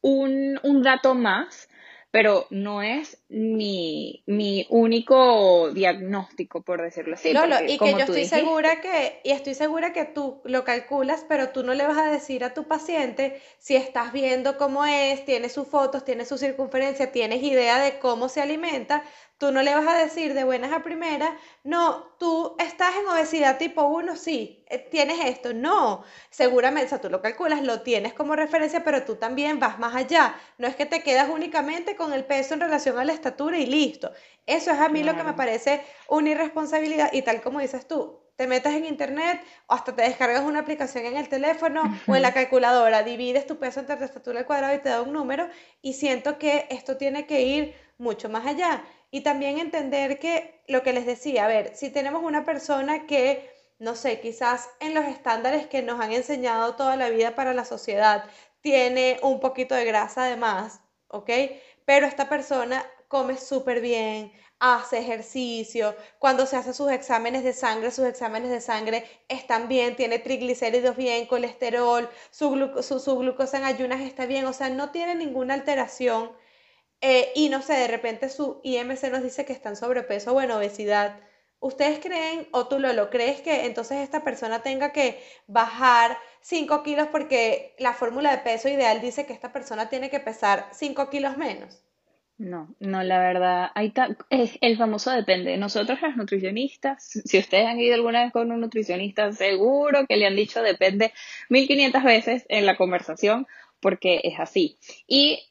un, 0.00 0.58
un 0.62 0.82
dato 0.82 1.14
más 1.14 1.68
pero 2.14 2.46
no 2.50 2.80
es 2.80 3.18
mi, 3.28 4.22
mi 4.26 4.68
único 4.70 5.72
diagnóstico, 5.72 6.62
por 6.62 6.80
decirlo 6.80 7.16
así. 7.16 7.32
Lolo, 7.32 7.56
y 7.66 7.76
que 7.76 7.90
yo 7.90 7.98
estoy 7.98 8.24
segura 8.26 8.80
que, 8.80 9.20
y 9.24 9.32
estoy 9.32 9.54
segura 9.54 9.92
que 9.92 10.04
tú 10.04 10.40
lo 10.44 10.62
calculas, 10.62 11.26
pero 11.28 11.48
tú 11.48 11.64
no 11.64 11.74
le 11.74 11.84
vas 11.84 11.98
a 11.98 12.12
decir 12.12 12.44
a 12.44 12.54
tu 12.54 12.68
paciente 12.68 13.42
si 13.58 13.74
estás 13.74 14.12
viendo 14.12 14.58
cómo 14.58 14.84
es, 14.84 15.24
tiene 15.24 15.48
sus 15.48 15.66
fotos, 15.66 16.04
tiene 16.04 16.24
su 16.24 16.38
circunferencia, 16.38 17.10
tienes 17.10 17.42
idea 17.42 17.80
de 17.80 17.98
cómo 17.98 18.28
se 18.28 18.40
alimenta, 18.40 19.02
Tú 19.38 19.50
no 19.50 19.62
le 19.62 19.74
vas 19.74 19.86
a 19.86 19.98
decir 19.98 20.32
de 20.32 20.44
buenas 20.44 20.72
a 20.72 20.82
primeras, 20.82 21.30
no, 21.64 22.14
tú 22.18 22.54
estás 22.58 22.94
en 22.96 23.08
obesidad 23.08 23.58
tipo 23.58 23.82
1, 23.82 24.16
sí, 24.16 24.64
eh, 24.68 24.78
tienes 24.78 25.18
esto. 25.24 25.52
No, 25.52 26.04
seguramente, 26.30 26.86
o 26.86 26.88
sea, 26.90 27.00
tú 27.00 27.10
lo 27.10 27.20
calculas, 27.20 27.62
lo 27.62 27.82
tienes 27.82 28.14
como 28.14 28.36
referencia, 28.36 28.84
pero 28.84 29.04
tú 29.04 29.16
también 29.16 29.58
vas 29.58 29.78
más 29.78 29.94
allá. 29.94 30.36
No 30.58 30.68
es 30.68 30.76
que 30.76 30.86
te 30.86 31.02
quedas 31.02 31.28
únicamente 31.30 31.96
con 31.96 32.12
el 32.12 32.24
peso 32.24 32.54
en 32.54 32.60
relación 32.60 32.98
a 32.98 33.04
la 33.04 33.12
estatura 33.12 33.58
y 33.58 33.66
listo. 33.66 34.12
Eso 34.46 34.70
es 34.70 34.78
a 34.78 34.88
mí 34.88 35.02
lo 35.02 35.16
que 35.16 35.24
me 35.24 35.32
parece 35.34 35.82
una 36.08 36.30
irresponsabilidad 36.30 37.12
y 37.12 37.22
tal 37.22 37.42
como 37.42 37.60
dices 37.60 37.88
tú, 37.88 38.20
te 38.36 38.46
metes 38.46 38.72
en 38.74 38.84
internet 38.84 39.40
o 39.66 39.74
hasta 39.74 39.94
te 39.94 40.02
descargas 40.02 40.42
una 40.42 40.60
aplicación 40.60 41.06
en 41.06 41.16
el 41.16 41.28
teléfono 41.28 41.82
o 42.08 42.16
en 42.16 42.22
la 42.22 42.32
calculadora, 42.34 43.02
divides 43.02 43.46
tu 43.46 43.58
peso 43.58 43.80
entre 43.80 43.96
tu 43.96 44.04
estatura 44.04 44.40
al 44.40 44.46
cuadrado 44.46 44.74
y 44.74 44.78
te 44.78 44.88
da 44.88 45.02
un 45.02 45.12
número 45.12 45.48
y 45.82 45.94
siento 45.94 46.38
que 46.38 46.66
esto 46.70 46.96
tiene 46.96 47.26
que 47.26 47.42
ir 47.42 47.74
mucho 47.98 48.28
más 48.28 48.46
allá. 48.46 48.84
Y 49.14 49.20
también 49.20 49.58
entender 49.60 50.18
que 50.18 50.60
lo 50.66 50.82
que 50.82 50.92
les 50.92 51.06
decía, 51.06 51.44
a 51.44 51.46
ver, 51.46 51.76
si 51.76 51.88
tenemos 51.88 52.24
una 52.24 52.44
persona 52.44 53.06
que, 53.06 53.48
no 53.78 53.94
sé, 53.94 54.18
quizás 54.18 54.68
en 54.80 54.92
los 54.92 55.04
estándares 55.04 55.68
que 55.68 55.82
nos 55.82 56.00
han 56.00 56.10
enseñado 56.10 56.74
toda 56.74 56.96
la 56.96 57.10
vida 57.10 57.36
para 57.36 57.54
la 57.54 57.64
sociedad, 57.64 58.24
tiene 58.60 59.20
un 59.22 59.38
poquito 59.38 59.76
de 59.76 59.84
grasa 59.84 60.24
además, 60.24 60.80
¿ok? 61.06 61.30
Pero 61.84 62.08
esta 62.08 62.28
persona 62.28 62.84
come 63.06 63.36
súper 63.38 63.80
bien, 63.80 64.32
hace 64.58 64.98
ejercicio, 64.98 65.94
cuando 66.18 66.44
se 66.44 66.56
hace 66.56 66.74
sus 66.74 66.90
exámenes 66.90 67.44
de 67.44 67.52
sangre, 67.52 67.92
sus 67.92 68.06
exámenes 68.06 68.50
de 68.50 68.60
sangre 68.60 69.04
están 69.28 69.68
bien, 69.68 69.94
tiene 69.94 70.18
triglicéridos 70.18 70.96
bien, 70.96 71.26
colesterol, 71.26 72.10
su, 72.32 72.82
su, 72.82 72.98
su 72.98 73.16
glucosa 73.16 73.58
en 73.58 73.64
ayunas 73.64 74.00
está 74.00 74.26
bien, 74.26 74.44
o 74.46 74.52
sea, 74.52 74.70
no 74.70 74.90
tiene 74.90 75.14
ninguna 75.14 75.54
alteración 75.54 76.32
eh, 77.06 77.32
y 77.34 77.50
no 77.50 77.60
sé, 77.60 77.74
de 77.74 77.86
repente 77.86 78.30
su 78.30 78.62
IMC 78.62 79.10
nos 79.12 79.22
dice 79.22 79.44
que 79.44 79.52
está 79.52 79.68
en 79.68 79.76
sobrepeso 79.76 80.32
o 80.32 80.40
en 80.40 80.50
obesidad. 80.50 81.20
¿Ustedes 81.60 81.98
creen, 81.98 82.48
o 82.50 82.66
tú 82.66 82.78
lo, 82.78 83.10
crees, 83.10 83.42
que 83.42 83.66
entonces 83.66 83.98
esta 83.98 84.24
persona 84.24 84.62
tenga 84.62 84.90
que 84.90 85.22
bajar 85.46 86.16
5 86.40 86.82
kilos 86.82 87.08
porque 87.08 87.74
la 87.78 87.92
fórmula 87.92 88.30
de 88.30 88.38
peso 88.38 88.70
ideal 88.70 89.02
dice 89.02 89.26
que 89.26 89.34
esta 89.34 89.52
persona 89.52 89.90
tiene 89.90 90.08
que 90.08 90.18
pesar 90.18 90.66
5 90.72 91.10
kilos 91.10 91.36
menos? 91.36 91.84
No, 92.38 92.74
no, 92.80 93.02
la 93.02 93.18
verdad, 93.18 93.70
hay 93.74 93.92
es 94.30 94.56
el 94.62 94.78
famoso 94.78 95.10
depende. 95.10 95.58
Nosotros 95.58 96.00
las 96.00 96.16
nutricionistas, 96.16 97.20
si 97.22 97.38
ustedes 97.38 97.66
han 97.66 97.80
ido 97.80 97.96
alguna 97.96 98.24
vez 98.24 98.32
con 98.32 98.50
un 98.50 98.62
nutricionista, 98.62 99.30
seguro 99.32 100.06
que 100.08 100.16
le 100.16 100.26
han 100.26 100.36
dicho 100.36 100.62
depende 100.62 101.12
1500 101.50 102.02
veces 102.02 102.46
en 102.48 102.64
la 102.64 102.78
conversación, 102.78 103.46
porque 103.80 104.22
es 104.24 104.40
así. 104.40 104.78
Y 105.06 105.50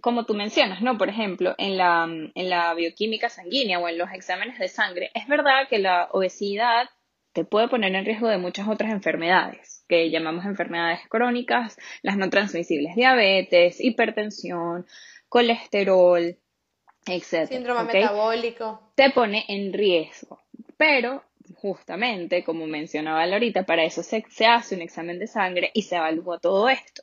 como 0.00 0.24
tú 0.24 0.34
mencionas, 0.34 0.80
¿no? 0.82 0.96
Por 0.96 1.08
ejemplo, 1.08 1.54
en 1.58 1.76
la, 1.76 2.04
en 2.04 2.50
la 2.50 2.74
bioquímica 2.74 3.28
sanguínea 3.28 3.78
o 3.78 3.88
en 3.88 3.98
los 3.98 4.10
exámenes 4.12 4.58
de 4.58 4.68
sangre, 4.68 5.10
es 5.14 5.26
verdad 5.26 5.68
que 5.68 5.78
la 5.78 6.08
obesidad 6.12 6.88
te 7.32 7.44
puede 7.44 7.68
poner 7.68 7.94
en 7.94 8.04
riesgo 8.04 8.28
de 8.28 8.38
muchas 8.38 8.68
otras 8.68 8.90
enfermedades, 8.90 9.84
que 9.88 10.10
llamamos 10.10 10.44
enfermedades 10.44 11.00
crónicas, 11.08 11.76
las 12.02 12.16
no 12.16 12.30
transmisibles, 12.30 12.94
diabetes, 12.94 13.80
hipertensión, 13.80 14.86
colesterol, 15.28 16.36
etc. 17.06 17.48
Síndrome 17.48 17.92
metabólico. 17.92 18.92
Te 18.94 19.10
pone 19.10 19.44
en 19.48 19.72
riesgo. 19.72 20.40
Pero, 20.76 21.24
justamente, 21.56 22.44
como 22.44 22.66
mencionaba 22.66 23.24
ahorita, 23.24 23.64
para 23.66 23.84
eso 23.84 24.02
se, 24.02 24.24
se 24.30 24.46
hace 24.46 24.74
un 24.74 24.82
examen 24.82 25.18
de 25.18 25.26
sangre 25.26 25.70
y 25.74 25.82
se 25.82 25.96
evalúa 25.96 26.38
todo 26.38 26.68
esto, 26.68 27.02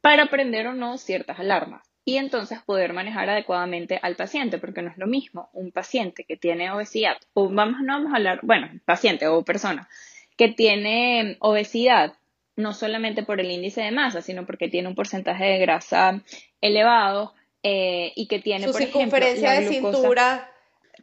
para 0.00 0.26
prender 0.26 0.66
o 0.68 0.74
no 0.74 0.96
ciertas 0.96 1.38
alarmas 1.38 1.89
y 2.10 2.18
entonces 2.18 2.58
poder 2.66 2.92
manejar 2.92 3.30
adecuadamente 3.30 4.00
al 4.02 4.16
paciente, 4.16 4.58
porque 4.58 4.82
no 4.82 4.90
es 4.90 4.98
lo 4.98 5.06
mismo 5.06 5.48
un 5.52 5.70
paciente 5.70 6.24
que 6.24 6.36
tiene 6.36 6.68
obesidad, 6.72 7.16
o 7.34 7.48
vamos, 7.48 7.82
no 7.82 7.92
vamos 7.92 8.12
a 8.12 8.16
hablar, 8.16 8.40
bueno, 8.42 8.68
paciente 8.84 9.28
o 9.28 9.44
persona 9.44 9.88
que 10.36 10.48
tiene 10.48 11.36
obesidad, 11.38 12.14
no 12.56 12.74
solamente 12.74 13.22
por 13.22 13.38
el 13.38 13.48
índice 13.48 13.82
de 13.82 13.92
masa, 13.92 14.22
sino 14.22 14.44
porque 14.44 14.68
tiene 14.68 14.88
un 14.88 14.96
porcentaje 14.96 15.44
de 15.44 15.58
grasa 15.60 16.20
elevado, 16.60 17.32
eh, 17.62 18.12
y 18.16 18.26
que 18.26 18.40
tiene, 18.40 18.66
su 18.66 18.72
circunferencia 18.72 19.52
de 19.52 19.68
cintura, 19.68 20.50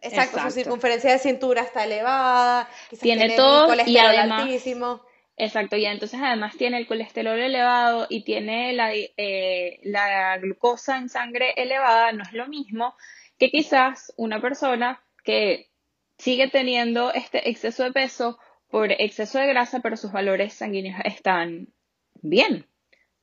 exacto, 0.02 0.42
su 0.42 0.52
circunferencia 0.52 1.14
de 1.14 1.20
cintura 1.20 1.62
está 1.62 1.86
elevada, 1.86 2.68
tiene, 3.02 3.38
todo 3.38 3.74
y 3.86 3.98
además, 3.98 4.42
altísimo. 4.42 5.07
Exacto, 5.38 5.76
y 5.78 5.86
entonces 5.86 6.20
además 6.22 6.58
tiene 6.58 6.80
el 6.80 6.88
colesterol 6.88 7.40
elevado 7.40 8.08
y 8.10 8.24
tiene 8.24 8.74
la, 8.74 8.92
eh, 8.94 9.80
la 9.84 10.38
glucosa 10.40 10.98
en 10.98 11.10
sangre 11.10 11.54
elevada, 11.58 12.12
no 12.12 12.24
es 12.24 12.34
lo 12.34 12.48
mismo 12.48 12.96
que 13.38 13.52
quizás 13.52 14.14
una 14.18 14.42
persona 14.42 15.04
que 15.24 15.70
sigue 16.18 16.50
teniendo 16.50 17.14
este 17.14 17.50
exceso 17.50 17.84
de 17.84 17.92
peso 17.92 18.40
por 18.70 18.92
exceso 18.92 19.40
de 19.40 19.48
grasa, 19.48 19.80
pero 19.82 19.96
sus 19.96 20.12
valores 20.12 20.54
sanguíneos 20.54 21.00
están 21.06 21.68
bien. 22.16 22.66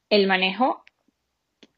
El 0.09 0.27
manejo 0.27 0.85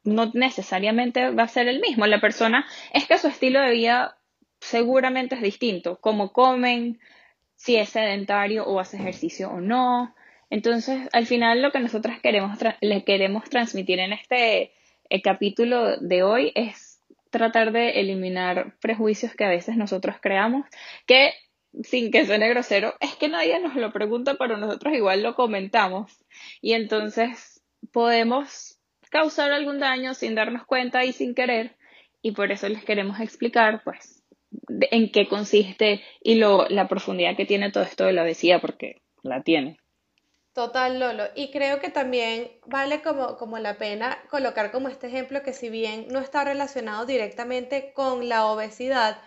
no 0.03 0.31
necesariamente 0.33 1.31
va 1.31 1.43
a 1.43 1.47
ser 1.47 1.67
el 1.67 1.81
mismo. 1.81 2.05
La 2.05 2.21
persona 2.21 2.65
es 2.93 3.07
que 3.07 3.17
su 3.17 3.27
estilo 3.27 3.59
de 3.59 3.71
vida 3.71 4.19
seguramente 4.59 5.35
es 5.35 5.41
distinto, 5.41 5.99
cómo 5.99 6.31
comen, 6.31 6.99
si 7.55 7.75
es 7.75 7.89
sedentario 7.89 8.65
o 8.65 8.79
hace 8.79 8.97
ejercicio 8.97 9.49
o 9.49 9.59
no. 9.59 10.15
Entonces, 10.49 11.09
al 11.11 11.25
final 11.25 11.61
lo 11.61 11.71
que 11.71 11.79
nosotros 11.79 12.17
queremos 12.21 12.57
le 12.81 13.03
queremos 13.03 13.49
transmitir 13.49 13.99
en 13.99 14.13
este 14.13 14.73
eh, 15.09 15.21
capítulo 15.21 15.97
de 15.97 16.23
hoy 16.23 16.51
es 16.55 17.01
tratar 17.29 17.71
de 17.71 17.99
eliminar 17.99 18.77
prejuicios 18.79 19.35
que 19.35 19.43
a 19.43 19.49
veces 19.49 19.75
nosotros 19.75 20.15
creamos, 20.21 20.65
que 21.05 21.33
sin 21.83 22.11
que 22.11 22.25
suene 22.25 22.49
grosero, 22.49 22.93
es 22.99 23.15
que 23.15 23.27
nadie 23.27 23.59
nos 23.59 23.75
lo 23.75 23.91
pregunta, 23.91 24.35
pero 24.39 24.57
nosotros 24.57 24.93
igual 24.93 25.21
lo 25.21 25.35
comentamos. 25.35 26.23
Y 26.61 26.73
entonces 26.73 27.61
podemos 27.91 28.79
causar 29.09 29.51
algún 29.51 29.79
daño 29.79 30.13
sin 30.13 30.35
darnos 30.35 30.65
cuenta 30.65 31.05
y 31.05 31.11
sin 31.11 31.35
querer. 31.35 31.75
Y 32.21 32.31
por 32.31 32.51
eso 32.51 32.67
les 32.67 32.83
queremos 32.83 33.19
explicar, 33.19 33.81
pues, 33.83 34.23
en 34.91 35.11
qué 35.11 35.27
consiste 35.27 36.01
y 36.21 36.35
lo, 36.35 36.67
la 36.69 36.87
profundidad 36.87 37.35
que 37.35 37.45
tiene 37.45 37.71
todo 37.71 37.83
esto 37.83 38.05
de 38.05 38.13
la 38.13 38.23
obesidad, 38.23 38.59
porque 38.59 39.01
la 39.21 39.43
tiene. 39.43 39.77
Total, 40.57 40.99
Lolo. 40.99 41.25
Y 41.35 41.51
creo 41.51 41.79
que 41.79 41.89
también 41.91 42.49
vale 42.65 43.03
como, 43.03 43.37
como 43.37 43.59
la 43.59 43.77
pena 43.77 44.17
colocar 44.31 44.71
como 44.71 44.89
este 44.89 45.05
ejemplo 45.05 45.43
que 45.43 45.53
si 45.53 45.69
bien 45.69 46.07
no 46.09 46.17
está 46.17 46.43
relacionado 46.43 47.05
directamente 47.05 47.93
con 47.93 48.27
la 48.27 48.47
obesidad, 48.47 49.19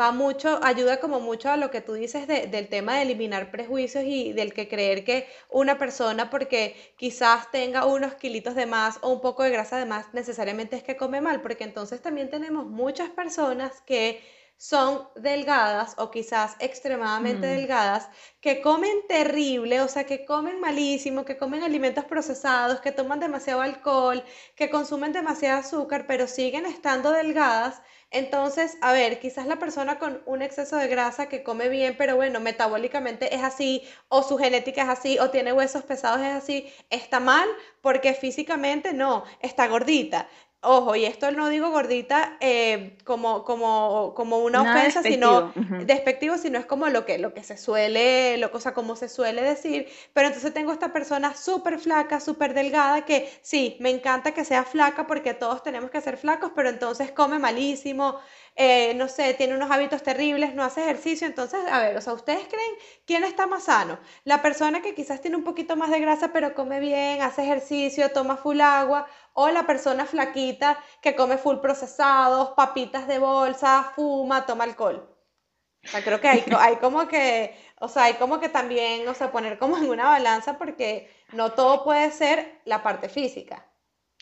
va 0.00 0.12
mucho, 0.12 0.60
ayuda 0.62 1.00
como 1.00 1.18
mucho 1.18 1.50
a 1.50 1.56
lo 1.56 1.72
que 1.72 1.80
tú 1.80 1.94
dices 1.94 2.28
del 2.28 2.68
tema 2.68 2.94
de 2.94 3.02
eliminar 3.02 3.50
prejuicios 3.50 4.04
y 4.04 4.32
del 4.34 4.52
que 4.54 4.68
creer 4.68 5.04
que 5.04 5.26
una 5.50 5.78
persona 5.78 6.30
porque 6.30 6.76
quizás 6.96 7.50
tenga 7.50 7.84
unos 7.84 8.14
kilitos 8.14 8.54
de 8.54 8.66
más 8.66 8.98
o 9.02 9.10
un 9.10 9.20
poco 9.20 9.42
de 9.42 9.50
grasa 9.50 9.78
de 9.78 9.86
más 9.86 10.14
necesariamente 10.14 10.76
es 10.76 10.84
que 10.84 10.96
come 10.96 11.20
mal, 11.20 11.42
porque 11.42 11.64
entonces 11.64 12.00
también 12.00 12.30
tenemos 12.30 12.66
muchas 12.66 13.10
personas 13.10 13.80
que 13.80 14.22
son 14.58 15.08
delgadas 15.16 15.94
o 15.96 16.10
quizás 16.10 16.56
extremadamente 16.58 17.46
mm. 17.46 17.50
delgadas, 17.50 18.08
que 18.40 18.60
comen 18.60 19.06
terrible, 19.08 19.80
o 19.80 19.88
sea, 19.88 20.04
que 20.04 20.26
comen 20.26 20.60
malísimo, 20.60 21.24
que 21.24 21.38
comen 21.38 21.62
alimentos 21.62 22.04
procesados, 22.04 22.80
que 22.80 22.92
toman 22.92 23.20
demasiado 23.20 23.62
alcohol, 23.62 24.22
que 24.54 24.68
consumen 24.68 25.12
demasiado 25.12 25.60
azúcar, 25.60 26.06
pero 26.06 26.26
siguen 26.26 26.66
estando 26.66 27.12
delgadas 27.12 27.80
entonces, 28.10 28.78
a 28.80 28.92
ver, 28.92 29.20
quizás 29.20 29.46
la 29.46 29.58
persona 29.58 29.98
con 29.98 30.22
un 30.24 30.40
exceso 30.40 30.76
de 30.76 30.88
grasa 30.88 31.28
que 31.28 31.42
come 31.42 31.68
bien, 31.68 31.94
pero 31.98 32.16
bueno, 32.16 32.40
metabólicamente 32.40 33.34
es 33.34 33.42
así, 33.42 33.82
o 34.08 34.22
su 34.22 34.38
genética 34.38 34.82
es 34.84 34.88
así, 34.88 35.18
o 35.18 35.30
tiene 35.30 35.52
huesos 35.52 35.82
pesados 35.82 36.20
es 36.20 36.32
así, 36.32 36.72
está 36.88 37.20
mal 37.20 37.46
porque 37.82 38.14
físicamente 38.14 38.94
no, 38.94 39.24
está 39.40 39.68
gordita. 39.68 40.26
Ojo, 40.60 40.96
y 40.96 41.04
esto 41.04 41.30
no 41.30 41.48
digo 41.48 41.70
gordita 41.70 42.36
eh, 42.40 42.96
como, 43.04 43.44
como, 43.44 44.12
como 44.16 44.38
una 44.38 44.62
ofensa, 44.62 45.04
sino 45.04 45.52
despectivo, 45.84 46.36
sino 46.36 46.58
es 46.58 46.66
como 46.66 46.88
lo 46.88 47.06
que, 47.06 47.16
lo 47.18 47.32
que 47.32 47.44
se 47.44 47.56
suele, 47.56 48.36
lo, 48.38 48.50
o 48.52 48.58
sea, 48.58 48.74
como 48.74 48.96
se 48.96 49.08
suele 49.08 49.40
decir. 49.40 49.86
Pero 50.12 50.26
entonces 50.26 50.52
tengo 50.52 50.72
esta 50.72 50.92
persona 50.92 51.36
súper 51.36 51.78
flaca, 51.78 52.18
súper 52.18 52.54
delgada, 52.54 53.04
que 53.04 53.30
sí, 53.40 53.76
me 53.78 53.90
encanta 53.90 54.32
que 54.32 54.44
sea 54.44 54.64
flaca 54.64 55.06
porque 55.06 55.32
todos 55.32 55.62
tenemos 55.62 55.92
que 55.92 56.00
ser 56.00 56.16
flacos, 56.16 56.50
pero 56.56 56.70
entonces 56.70 57.12
come 57.12 57.38
malísimo, 57.38 58.18
eh, 58.60 58.92
no 58.94 59.06
sé, 59.08 59.34
tiene 59.34 59.54
unos 59.54 59.70
hábitos 59.70 60.02
terribles, 60.02 60.52
no 60.54 60.64
hace 60.64 60.82
ejercicio. 60.82 61.26
Entonces, 61.28 61.60
a 61.70 61.78
ver, 61.80 61.96
o 61.96 62.00
sea, 62.00 62.12
¿ustedes 62.12 62.48
creen 62.48 62.72
quién 63.06 63.22
está 63.22 63.46
más 63.46 63.64
sano? 63.64 64.00
La 64.24 64.42
persona 64.42 64.82
que 64.82 64.94
quizás 64.94 65.20
tiene 65.20 65.36
un 65.36 65.44
poquito 65.44 65.76
más 65.76 65.90
de 65.90 66.00
grasa, 66.00 66.32
pero 66.32 66.54
come 66.54 66.80
bien, 66.80 67.22
hace 67.22 67.44
ejercicio, 67.44 68.10
toma 68.10 68.36
full 68.36 68.60
agua, 68.60 69.06
o 69.32 69.48
la 69.50 69.64
persona 69.66 70.06
flaquita 70.06 70.78
que 71.00 71.14
come 71.14 71.38
full 71.38 71.58
procesados, 71.58 72.50
papitas 72.56 73.06
de 73.06 73.20
bolsa, 73.20 73.92
fuma, 73.94 74.44
toma 74.44 74.64
alcohol. 74.64 75.08
O 75.86 75.88
sea, 75.90 76.02
creo 76.04 76.20
que 76.20 76.28
hay, 76.28 76.44
hay 76.58 76.76
como 76.76 77.08
que, 77.08 77.56
o 77.80 77.88
sea, 77.88 78.04
hay 78.04 78.14
como 78.14 78.40
que 78.40 78.48
también, 78.48 79.06
o 79.08 79.14
sea, 79.14 79.30
poner 79.32 79.58
como 79.58 79.78
en 79.78 79.88
una 79.88 80.04
balanza 80.10 80.58
porque 80.58 81.10
no 81.32 81.52
todo 81.52 81.84
puede 81.84 82.10
ser 82.12 82.60
la 82.64 82.82
parte 82.82 83.08
física. 83.08 83.64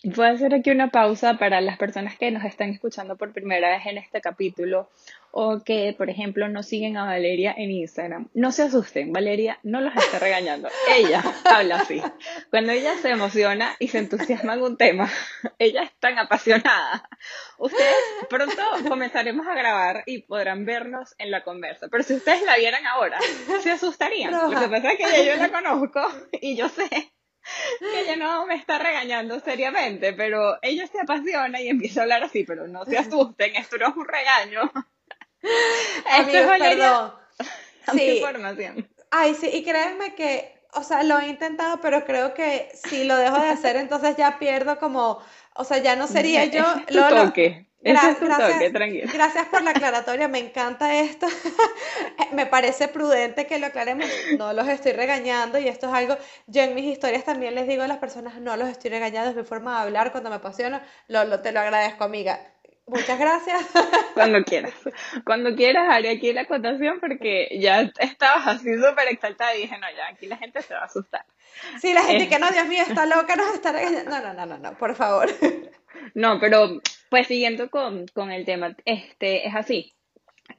Voy 0.04 0.26
a 0.26 0.30
hacer 0.30 0.54
aquí 0.54 0.70
una 0.70 0.90
pausa 0.90 1.38
para 1.38 1.62
las 1.62 1.78
personas 1.78 2.18
que 2.18 2.30
nos 2.30 2.44
están 2.44 2.68
escuchando 2.68 3.16
por 3.16 3.32
primera 3.32 3.70
vez 3.70 3.86
en 3.86 3.96
este 3.96 4.20
capítulo 4.20 4.90
o 5.30 5.64
que, 5.64 5.94
por 5.96 6.10
ejemplo, 6.10 6.48
no 6.48 6.62
siguen 6.62 6.98
a 6.98 7.06
Valeria 7.06 7.54
en 7.56 7.70
Instagram. 7.70 8.28
No 8.34 8.52
se 8.52 8.64
asusten, 8.64 9.10
Valeria 9.12 9.58
no 9.62 9.80
los 9.80 9.96
está 9.96 10.18
regañando. 10.18 10.68
Ella 10.94 11.24
habla 11.44 11.76
así. 11.76 12.02
Cuando 12.50 12.72
ella 12.72 12.94
se 12.98 13.10
emociona 13.10 13.74
y 13.78 13.88
se 13.88 13.98
entusiasma 13.98 14.54
en 14.54 14.62
un 14.62 14.76
tema, 14.76 15.10
ella 15.58 15.82
es 15.82 15.92
tan 15.98 16.18
apasionada. 16.18 17.08
Ustedes 17.58 17.96
pronto 18.28 18.62
comenzaremos 18.86 19.46
a 19.46 19.54
grabar 19.54 20.02
y 20.04 20.22
podrán 20.22 20.66
vernos 20.66 21.14
en 21.18 21.30
la 21.30 21.42
conversa. 21.42 21.88
Pero 21.90 22.02
si 22.02 22.14
ustedes 22.14 22.42
la 22.42 22.56
vieran 22.56 22.86
ahora, 22.86 23.18
se 23.62 23.70
asustarían. 23.70 24.30
Lo 24.30 24.60
que 24.60 24.68
pasa 24.68 24.90
es 24.92 24.98
que 24.98 25.24
ya 25.24 25.34
yo 25.34 25.36
la 25.36 25.48
conozco 25.50 26.00
y 26.32 26.54
yo 26.54 26.68
sé 26.68 27.12
que 27.80 28.00
ella 28.00 28.16
no 28.16 28.46
me 28.46 28.54
está 28.54 28.78
regañando 28.78 29.40
seriamente, 29.40 30.12
pero 30.12 30.58
ella 30.62 30.86
se 30.86 31.00
apasiona 31.00 31.60
y 31.60 31.68
empieza 31.68 32.00
a 32.00 32.02
hablar 32.04 32.22
así, 32.24 32.44
pero 32.44 32.66
no 32.66 32.84
se 32.84 32.98
asusten, 32.98 33.56
esto 33.56 33.76
no 33.78 33.88
es 33.88 33.96
un 33.96 34.06
regaño. 34.06 34.72
esto 35.42 36.38
es 36.38 36.60
perdón. 36.60 37.12
Sí. 37.92 38.18
información. 38.18 38.88
Ay, 39.12 39.36
sí, 39.36 39.48
y 39.52 39.62
créanme 39.62 40.16
que, 40.16 40.60
o 40.72 40.82
sea, 40.82 41.04
lo 41.04 41.20
he 41.20 41.28
intentado, 41.28 41.80
pero 41.80 42.04
creo 42.04 42.34
que 42.34 42.68
si 42.74 43.04
lo 43.04 43.16
dejo 43.16 43.38
de 43.38 43.50
hacer, 43.50 43.76
entonces 43.76 44.16
ya 44.16 44.40
pierdo 44.40 44.80
como, 44.80 45.22
o 45.54 45.62
sea, 45.62 45.78
ya 45.78 45.94
no 45.94 46.08
sería 46.08 46.46
yo. 46.46 46.64
Lo, 46.88 47.32
toque 47.82 48.70
gracias, 48.70 49.12
gracias 49.12 49.46
por 49.48 49.62
la 49.62 49.70
aclaratoria, 49.70 50.28
me 50.28 50.38
encanta 50.38 51.00
esto. 51.00 51.26
me 52.32 52.46
parece 52.46 52.88
prudente 52.88 53.46
que 53.46 53.58
lo 53.58 53.66
aclaremos. 53.66 54.06
No 54.38 54.52
los 54.52 54.68
estoy 54.68 54.92
regañando 54.92 55.58
y 55.58 55.68
esto 55.68 55.86
es 55.88 55.92
algo. 55.92 56.16
Yo 56.46 56.62
en 56.62 56.74
mis 56.74 56.84
historias 56.84 57.24
también 57.24 57.54
les 57.54 57.68
digo 57.68 57.82
a 57.82 57.88
las 57.88 57.98
personas, 57.98 58.40
no 58.40 58.56
los 58.56 58.68
estoy 58.68 58.90
regañando, 58.90 59.30
es 59.30 59.36
mi 59.36 59.44
forma 59.44 59.76
de 59.76 59.82
hablar 59.82 60.10
cuando 60.10 60.30
me 60.30 60.36
apasiono. 60.36 60.80
Lo, 61.08 61.40
te 61.40 61.52
lo 61.52 61.60
agradezco, 61.60 62.04
amiga. 62.04 62.40
Muchas 62.88 63.18
gracias. 63.18 63.66
Cuando 64.14 64.44
quieras. 64.44 64.72
Cuando 65.24 65.56
quieras 65.56 65.88
haré 65.90 66.08
aquí 66.08 66.32
la 66.32 66.42
acotación 66.42 67.00
porque 67.00 67.48
ya 67.58 67.80
estabas 67.98 68.46
así 68.46 68.72
súper 68.76 69.08
exaltada 69.08 69.56
y 69.56 69.62
dije, 69.62 69.76
no, 69.76 69.88
ya 69.90 70.06
aquí 70.06 70.26
la 70.26 70.36
gente 70.36 70.62
se 70.62 70.72
va 70.72 70.82
a 70.82 70.84
asustar. 70.84 71.24
Sí, 71.80 71.92
la 71.92 72.04
gente 72.04 72.28
que 72.28 72.38
no, 72.38 72.48
Dios 72.48 72.66
mío, 72.68 72.84
está 72.86 73.04
loca, 73.06 73.34
nos 73.34 73.54
está... 73.54 73.72
No, 73.72 74.20
no, 74.20 74.34
no, 74.34 74.46
no, 74.46 74.58
no, 74.58 74.78
por 74.78 74.94
favor. 74.94 75.28
No, 76.14 76.38
pero 76.38 76.80
pues 77.10 77.26
siguiendo 77.26 77.70
con, 77.70 78.06
con 78.08 78.30
el 78.30 78.44
tema, 78.44 78.76
este, 78.84 79.46
es 79.46 79.54
así. 79.54 79.94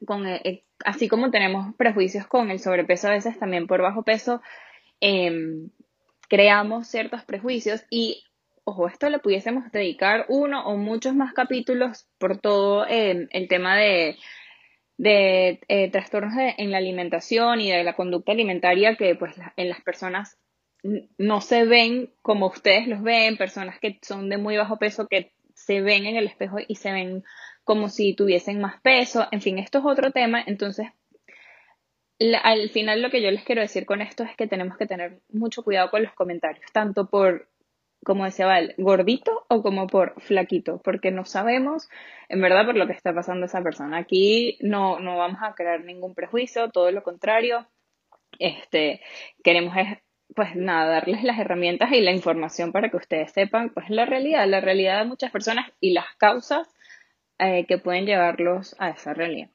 Con, 0.06 0.28
eh, 0.28 0.64
así 0.86 1.08
como 1.08 1.32
tenemos 1.32 1.76
prejuicios 1.76 2.28
con 2.28 2.52
el 2.52 2.60
sobrepeso 2.60 3.08
a 3.08 3.12
veces 3.12 3.40
también 3.40 3.68
por 3.68 3.82
bajo 3.82 4.04
peso, 4.04 4.42
em, 5.00 5.70
creamos 6.30 6.88
ciertos 6.88 7.24
prejuicios 7.24 7.86
y 7.90 8.24
ojo, 8.64 8.88
esto 8.88 9.10
le 9.10 9.20
pudiésemos 9.20 9.72
dedicar 9.72 10.26
uno 10.28 10.68
o 10.68 10.76
muchos 10.76 11.16
más 11.16 11.34
capítulos 11.34 12.08
por 12.18 12.38
todo 12.38 12.86
em, 12.88 13.28
el 13.32 13.48
tema 13.48 13.78
de, 13.78 14.18
de 14.98 15.62
eh, 15.70 15.90
trastornos 15.90 16.34
en 16.36 16.72
la 16.72 16.80
alimentación 16.80 17.62
y 17.62 17.72
de 17.72 17.84
la 17.84 17.96
conducta 17.96 18.34
alimentaria 18.34 18.96
que 18.96 19.16
pues 19.16 19.36
en 19.56 19.70
las 19.70 19.82
personas 19.82 20.38
no 21.18 21.42
se 21.42 21.66
ven 21.66 22.14
como 22.22 22.48
ustedes 22.48 22.88
los 22.88 23.02
ven, 23.02 23.38
personas 23.38 23.80
que 23.80 24.00
son 24.02 24.30
de 24.30 24.38
muy 24.38 24.58
bajo 24.58 24.78
peso 24.78 25.08
que 25.08 25.32
se 25.58 25.82
ven 25.82 26.06
en 26.06 26.16
el 26.16 26.28
espejo 26.28 26.58
y 26.66 26.76
se 26.76 26.92
ven 26.92 27.24
como 27.64 27.90
si 27.90 28.16
tuviesen 28.16 28.62
más 28.62 28.80
peso, 28.82 29.28
en 29.32 29.42
fin, 29.42 29.58
esto 29.58 29.80
es 29.80 29.86
otro 29.86 30.12
tema, 30.12 30.42
entonces 30.46 30.88
al 32.44 32.70
final 32.70 33.02
lo 33.02 33.10
que 33.10 33.22
yo 33.22 33.30
les 33.30 33.44
quiero 33.44 33.62
decir 33.62 33.86
con 33.86 34.02
esto 34.02 34.24
es 34.24 34.36
que 34.36 34.48
tenemos 34.48 34.78
que 34.78 34.88
tener 34.88 35.20
mucho 35.30 35.64
cuidado 35.64 35.90
con 35.90 36.04
los 36.04 36.14
comentarios, 36.14 36.72
tanto 36.72 37.10
por 37.10 37.50
como 38.06 38.24
decía 38.24 38.46
Val, 38.46 38.76
gordito 38.78 39.46
o 39.50 39.62
como 39.64 39.88
por 39.88 40.22
flaquito, 40.22 40.80
porque 40.84 41.12
no 41.12 41.26
sabemos 41.26 41.90
en 42.30 42.42
verdad 42.42 42.66
por 42.66 42.76
lo 42.76 42.88
que 42.88 42.94
está 42.94 43.14
pasando 43.14 43.48
esa 43.48 43.62
persona. 43.62 43.98
Aquí 43.98 44.58
no, 44.62 45.00
no 45.00 45.18
vamos 45.18 45.40
a 45.42 45.56
crear 45.56 45.84
ningún 45.84 46.14
prejuicio, 46.14 46.70
todo 46.70 46.92
lo 46.92 47.04
contrario. 47.04 47.68
Este, 48.40 49.02
queremos 49.44 49.76
pues 50.36 50.56
nada, 50.56 50.86
darles 50.92 51.24
las 51.24 51.40
herramientas 51.40 51.92
y 51.92 52.02
la 52.02 52.12
información 52.12 52.72
para 52.72 52.90
que 52.90 52.98
ustedes 52.98 53.32
sepan 53.32 53.70
pues 53.70 53.90
la 53.90 54.06
realidad, 54.06 54.48
la 54.48 54.62
realidad 54.62 55.00
de 55.00 55.06
muchas 55.06 55.32
personas 55.32 55.72
y 55.80 55.92
las 55.92 56.06
causas 56.18 56.68
eh, 57.40 57.66
que 57.68 57.78
pueden 57.78 58.06
llevarlos 58.06 58.76
a 58.80 58.90
esa 58.90 59.14
realidad. 59.14 59.50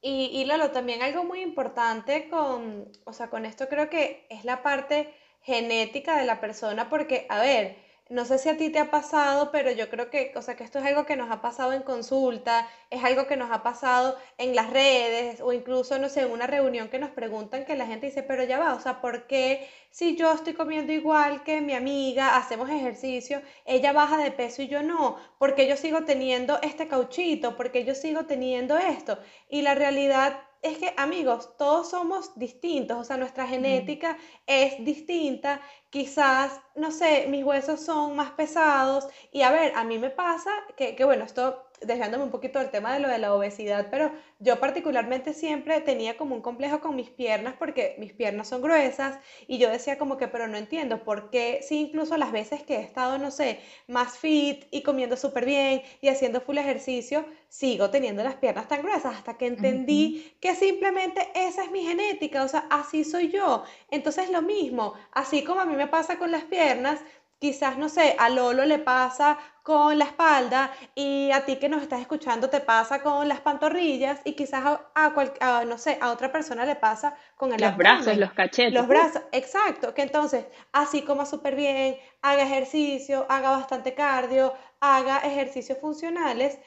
Y, 0.00 0.30
y 0.32 0.44
Lolo, 0.46 0.72
también 0.72 1.02
algo 1.02 1.24
muy 1.24 1.40
importante 1.40 2.28
con, 2.28 2.88
o 3.04 3.12
sea, 3.12 3.30
con 3.30 3.46
esto 3.46 3.68
creo 3.68 3.88
que 3.88 4.26
es 4.30 4.44
la 4.44 4.62
parte 4.62 5.14
genética 5.42 6.16
de 6.18 6.24
la 6.24 6.40
persona, 6.40 6.88
porque, 6.88 7.26
a 7.28 7.40
ver, 7.40 7.76
no 8.12 8.26
sé 8.26 8.38
si 8.38 8.48
a 8.50 8.58
ti 8.58 8.68
te 8.68 8.78
ha 8.78 8.90
pasado, 8.90 9.50
pero 9.50 9.70
yo 9.70 9.88
creo 9.88 10.10
que, 10.10 10.32
o 10.36 10.42
sea, 10.42 10.54
que 10.54 10.64
esto 10.64 10.78
es 10.78 10.84
algo 10.84 11.06
que 11.06 11.16
nos 11.16 11.30
ha 11.30 11.40
pasado 11.40 11.72
en 11.72 11.82
consulta, 11.82 12.68
es 12.90 13.02
algo 13.02 13.26
que 13.26 13.38
nos 13.38 13.50
ha 13.50 13.62
pasado 13.62 14.18
en 14.36 14.54
las 14.54 14.68
redes 14.70 15.40
o 15.40 15.52
incluso, 15.54 15.98
no 15.98 16.10
sé, 16.10 16.20
en 16.22 16.30
una 16.30 16.46
reunión 16.46 16.88
que 16.88 16.98
nos 16.98 17.10
preguntan 17.10 17.64
que 17.64 17.74
la 17.74 17.86
gente 17.86 18.06
dice, 18.06 18.22
pero 18.22 18.44
ya 18.44 18.58
va, 18.58 18.74
o 18.74 18.80
sea, 18.80 19.00
¿por 19.00 19.26
qué 19.26 19.66
si 19.90 20.14
yo 20.14 20.30
estoy 20.32 20.52
comiendo 20.52 20.92
igual 20.92 21.42
que 21.42 21.62
mi 21.62 21.72
amiga, 21.74 22.36
hacemos 22.36 22.68
ejercicio, 22.68 23.40
ella 23.64 23.92
baja 23.94 24.18
de 24.18 24.30
peso 24.30 24.60
y 24.60 24.68
yo 24.68 24.82
no? 24.82 25.16
¿Por 25.38 25.54
qué 25.54 25.66
yo 25.66 25.76
sigo 25.76 26.04
teniendo 26.04 26.60
este 26.62 26.88
cauchito? 26.88 27.56
¿Por 27.56 27.72
qué 27.72 27.84
yo 27.84 27.94
sigo 27.94 28.26
teniendo 28.26 28.76
esto? 28.76 29.18
Y 29.48 29.62
la 29.62 29.74
realidad 29.74 30.38
es 30.62 30.78
que, 30.78 30.94
amigos, 30.96 31.56
todos 31.58 31.90
somos 31.90 32.38
distintos, 32.38 32.96
o 32.96 33.04
sea, 33.04 33.16
nuestra 33.16 33.46
genética 33.46 34.16
es 34.46 34.84
distinta. 34.84 35.60
Quizás, 35.90 36.60
no 36.76 36.92
sé, 36.92 37.26
mis 37.28 37.44
huesos 37.44 37.80
son 37.80 38.14
más 38.16 38.30
pesados. 38.32 39.08
Y 39.32 39.42
a 39.42 39.50
ver, 39.50 39.72
a 39.76 39.84
mí 39.84 39.98
me 39.98 40.10
pasa 40.10 40.50
que, 40.76 40.94
que 40.94 41.04
bueno, 41.04 41.24
esto 41.24 41.64
dejándome 41.84 42.24
un 42.24 42.30
poquito 42.30 42.58
del 42.58 42.70
tema 42.70 42.92
de 42.94 43.00
lo 43.00 43.08
de 43.08 43.18
la 43.18 43.34
obesidad, 43.34 43.88
pero 43.90 44.12
yo 44.38 44.60
particularmente 44.60 45.34
siempre 45.34 45.80
tenía 45.80 46.16
como 46.16 46.34
un 46.34 46.42
complejo 46.42 46.80
con 46.80 46.96
mis 46.96 47.10
piernas 47.10 47.54
porque 47.58 47.96
mis 47.98 48.12
piernas 48.12 48.48
son 48.48 48.62
gruesas 48.62 49.18
y 49.46 49.58
yo 49.58 49.70
decía 49.70 49.98
como 49.98 50.16
que, 50.16 50.28
pero 50.28 50.48
no 50.48 50.56
entiendo 50.56 51.04
por 51.04 51.30
qué 51.30 51.60
si 51.62 51.80
incluso 51.80 52.16
las 52.16 52.32
veces 52.32 52.62
que 52.62 52.76
he 52.76 52.80
estado, 52.80 53.18
no 53.18 53.30
sé, 53.30 53.60
más 53.86 54.18
fit 54.18 54.64
y 54.70 54.82
comiendo 54.82 55.16
súper 55.16 55.44
bien 55.44 55.82
y 56.00 56.08
haciendo 56.08 56.40
full 56.40 56.58
ejercicio, 56.58 57.24
sigo 57.48 57.90
teniendo 57.90 58.24
las 58.24 58.36
piernas 58.36 58.68
tan 58.68 58.82
gruesas 58.82 59.14
hasta 59.14 59.36
que 59.36 59.46
entendí 59.46 60.36
que 60.40 60.54
simplemente 60.54 61.28
esa 61.34 61.64
es 61.64 61.70
mi 61.70 61.82
genética, 61.82 62.42
o 62.44 62.48
sea, 62.48 62.66
así 62.70 63.04
soy 63.04 63.30
yo. 63.30 63.64
Entonces 63.90 64.30
lo 64.30 64.42
mismo, 64.42 64.94
así 65.12 65.44
como 65.44 65.60
a 65.60 65.66
mí 65.66 65.76
me 65.76 65.86
pasa 65.86 66.18
con 66.18 66.30
las 66.30 66.44
piernas, 66.44 67.00
quizás, 67.42 67.76
no 67.76 67.88
sé, 67.88 68.14
a 68.20 68.28
Lolo 68.28 68.64
le 68.64 68.78
pasa 68.78 69.36
con 69.64 69.98
la 69.98 70.04
espalda 70.04 70.70
y 70.94 71.32
a 71.32 71.44
ti 71.44 71.56
que 71.56 71.68
nos 71.68 71.82
estás 71.82 72.00
escuchando 72.00 72.48
te 72.48 72.60
pasa 72.60 73.02
con 73.02 73.26
las 73.26 73.40
pantorrillas 73.40 74.20
y 74.24 74.34
quizás 74.34 74.78
a, 74.94 75.64
no 75.66 75.76
sé, 75.76 75.98
a 76.00 76.12
otra 76.12 76.30
persona 76.30 76.64
le 76.64 76.76
pasa 76.76 77.16
con 77.36 77.52
el 77.52 77.60
Los 77.60 77.76
brazos, 77.76 78.16
los 78.16 78.32
cachetes. 78.32 78.72
Los 78.72 78.86
brazos, 78.86 79.22
exacto, 79.32 79.92
que 79.92 80.02
entonces, 80.02 80.44
así 80.70 81.02
coma 81.02 81.26
súper 81.26 81.56
bien, 81.56 81.96
haga 82.22 82.44
ejercicio, 82.44 83.26
haga 83.28 83.50
bastante 83.50 83.92
cardio, 83.94 84.54
haga 84.78 85.18
ejercicios 85.18 85.78
funcionales, 85.78 86.60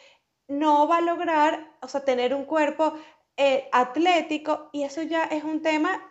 no 0.50 0.90
va 0.90 0.98
a 0.98 1.02
lograr, 1.02 1.72
o 1.82 1.88
sea, 1.88 2.04
tener 2.04 2.36
un 2.36 2.44
cuerpo 2.44 2.96
eh, 3.38 3.70
atlético 3.72 4.70
y 4.74 4.84
eso 4.84 5.04
ya 5.04 5.24
es 5.24 5.46
un 5.46 5.62
tema 5.62 6.02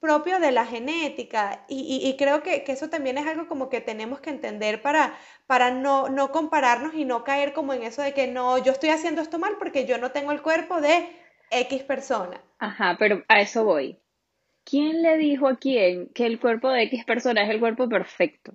propio 0.00 0.40
de 0.40 0.50
la 0.50 0.64
genética 0.64 1.64
y, 1.68 2.14
creo 2.18 2.42
que, 2.42 2.64
eso 2.66 2.88
también 2.88 3.18
es 3.18 3.26
algo 3.26 3.46
como 3.46 3.68
que 3.68 3.80
tenemos 3.80 4.20
que 4.20 4.30
entender 4.30 4.80
para, 4.80 5.14
para 5.46 5.70
no, 5.70 6.08
no 6.08 6.32
compararnos 6.32 6.94
y 6.94 7.04
no 7.04 7.22
caer 7.22 7.52
como 7.52 7.74
en 7.74 7.82
eso 7.82 8.02
de 8.02 8.14
que 8.14 8.26
no, 8.26 8.56
yo 8.58 8.72
estoy 8.72 8.90
haciendo 8.90 9.20
esto 9.20 9.38
mal 9.38 9.56
porque 9.58 9.86
yo 9.86 9.98
no 9.98 10.10
tengo 10.10 10.32
el 10.32 10.40
cuerpo 10.40 10.80
de 10.80 11.06
X 11.50 11.82
persona. 11.82 12.40
Ajá, 12.58 12.96
pero 12.98 13.22
a 13.28 13.40
eso 13.40 13.64
voy. 13.64 13.98
¿Quién 14.64 15.02
le 15.02 15.18
dijo 15.18 15.48
a 15.48 15.56
quién 15.56 16.08
que 16.14 16.26
el 16.26 16.40
cuerpo 16.40 16.70
de 16.70 16.84
X 16.84 17.04
persona 17.04 17.42
es 17.42 17.50
el 17.50 17.60
cuerpo 17.60 17.88
perfecto? 17.88 18.54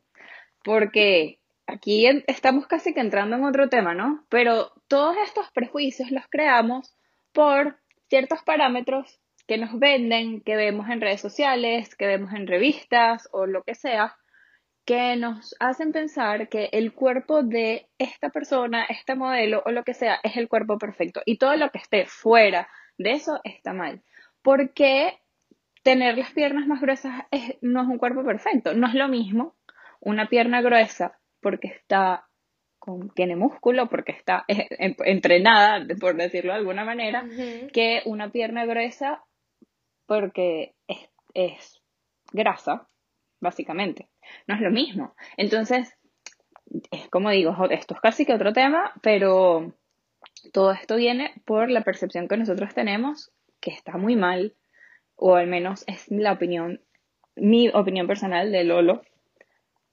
Porque 0.64 1.40
aquí 1.68 2.08
estamos 2.28 2.66
casi 2.68 2.94
que 2.94 3.02
entrando 3.02 3.36
en 3.36 3.44
otro 3.44 3.70
tema, 3.70 3.94
¿no? 3.94 4.26
Pero 4.30 4.72
todos 4.88 5.16
estos 5.24 5.52
prejuicios 5.52 6.10
los 6.12 6.26
creamos 6.30 6.96
por 7.34 7.78
ciertos 8.08 8.42
parámetros 8.44 9.20
que 9.48 9.58
nos 9.58 9.78
venden, 9.78 10.42
que 10.42 10.56
vemos 10.56 10.90
en 10.90 11.02
redes 11.02 11.22
sociales, 11.22 11.96
que 11.96 12.08
vemos 12.08 12.34
en 12.34 12.48
revistas 12.48 13.30
o 13.32 13.46
lo 13.46 13.64
que 13.64 13.76
sea, 13.76 14.16
que 14.86 15.16
nos 15.16 15.56
hacen 15.60 15.92
pensar 15.92 16.48
que 16.48 16.70
el 16.72 16.94
cuerpo 16.94 17.44
de 17.44 17.88
esta 17.98 18.30
persona, 18.30 18.86
este 18.86 19.16
modelo 19.16 19.64
o 19.66 19.72
lo 19.72 19.84
que 19.84 19.94
sea 19.94 20.20
es 20.24 20.38
el 20.38 20.48
cuerpo 20.48 20.78
perfecto 20.78 21.22
y 21.26 21.38
todo 21.38 21.56
lo 21.56 21.70
que 21.72 21.80
esté 21.80 22.06
fuera 22.06 22.68
de 22.98 23.12
eso 23.12 23.40
está 23.44 23.74
mal. 23.74 24.04
¿Por 24.42 24.74
qué 24.74 25.20
tener 25.84 26.18
las 26.18 26.32
piernas 26.32 26.68
más 26.68 26.82
gruesas 26.82 27.24
no 27.62 27.82
es 27.82 27.88
un 27.88 27.98
cuerpo 27.98 28.24
perfecto? 28.24 28.74
No 28.74 28.88
es 28.88 28.94
lo 28.94 29.08
mismo 29.08 29.56
una 30.00 30.28
pierna 30.28 30.62
gruesa 30.62 31.18
porque 31.42 31.68
está 31.68 32.28
con, 32.78 33.10
tiene 33.10 33.36
músculo, 33.36 33.90
porque 33.90 34.12
está 34.12 34.46
entrenada, 34.48 35.84
por 36.00 36.16
decirlo 36.16 36.54
de 36.54 36.60
alguna 36.60 36.86
manera, 36.86 37.26
que 37.74 38.04
una 38.06 38.32
pierna 38.32 38.66
gruesa 38.66 39.24
porque 40.06 40.76
es, 41.34 41.82
grasa, 42.32 42.88
básicamente. 43.40 44.10
No 44.48 44.56
es 44.56 44.62
lo 44.62 44.72
mismo. 44.72 45.16
Entonces, 45.38 45.94
es 46.92 47.08
como 47.10 47.30
digo, 47.30 47.54
esto 47.70 47.94
es 47.94 48.02
casi 48.02 48.26
que 48.26 48.34
otro 48.34 48.54
tema, 48.54 48.94
pero 49.02 49.74
todo 50.52 50.72
esto 50.72 50.96
viene 50.96 51.34
por 51.46 51.70
la 51.70 51.82
percepción 51.82 52.28
que 52.28 52.38
nosotros 52.38 52.74
tenemos, 52.74 53.32
que 53.60 53.72
está 53.72 53.98
muy 53.98 54.16
mal, 54.16 54.56
o 55.16 55.36
al 55.36 55.48
menos 55.48 55.84
es 55.88 56.10
la 56.10 56.34
opinión, 56.34 56.82
mi 57.36 57.70
opinión 57.70 58.08
personal 58.08 58.52
de 58.52 58.64
Lolo, 58.64 59.02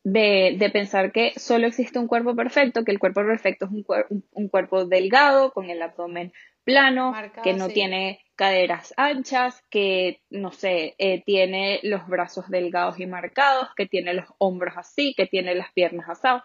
de, 0.05 0.57
de 0.59 0.71
pensar 0.71 1.13
que 1.13 1.33
solo 1.37 1.67
existe 1.69 1.99
un 1.99 2.09
cuerpo 2.09 2.35
perfecto, 2.35 2.85
que 2.85 2.91
el 2.91 2.99
cuerpo 2.99 3.21
perfecto 3.21 3.67
es 3.67 3.71
un, 3.71 4.25
un 4.33 4.49
cuerpo 4.49 4.85
delgado, 4.85 5.53
con 5.53 5.71
el 5.71 5.81
abdomen 5.81 6.33
plano, 6.65 7.15
que 7.43 7.55
no 7.55 7.69
tiene 7.69 8.21
caderas 8.43 8.93
anchas, 8.97 9.63
que, 9.71 10.21
no 10.29 10.51
sé, 10.51 10.97
eh, 10.99 11.23
tiene 11.25 11.79
los 11.85 12.09
brazos 12.09 12.51
delgados 12.51 12.99
y 12.99 13.07
marcados, 13.07 13.69
que 13.77 13.87
tiene 13.87 14.15
los 14.15 14.27
hombros 14.39 14.75
así, 14.77 15.15
que 15.17 15.27
tiene 15.27 15.55
las 15.55 15.73
piernas 15.73 16.09
asadas. 16.09 16.43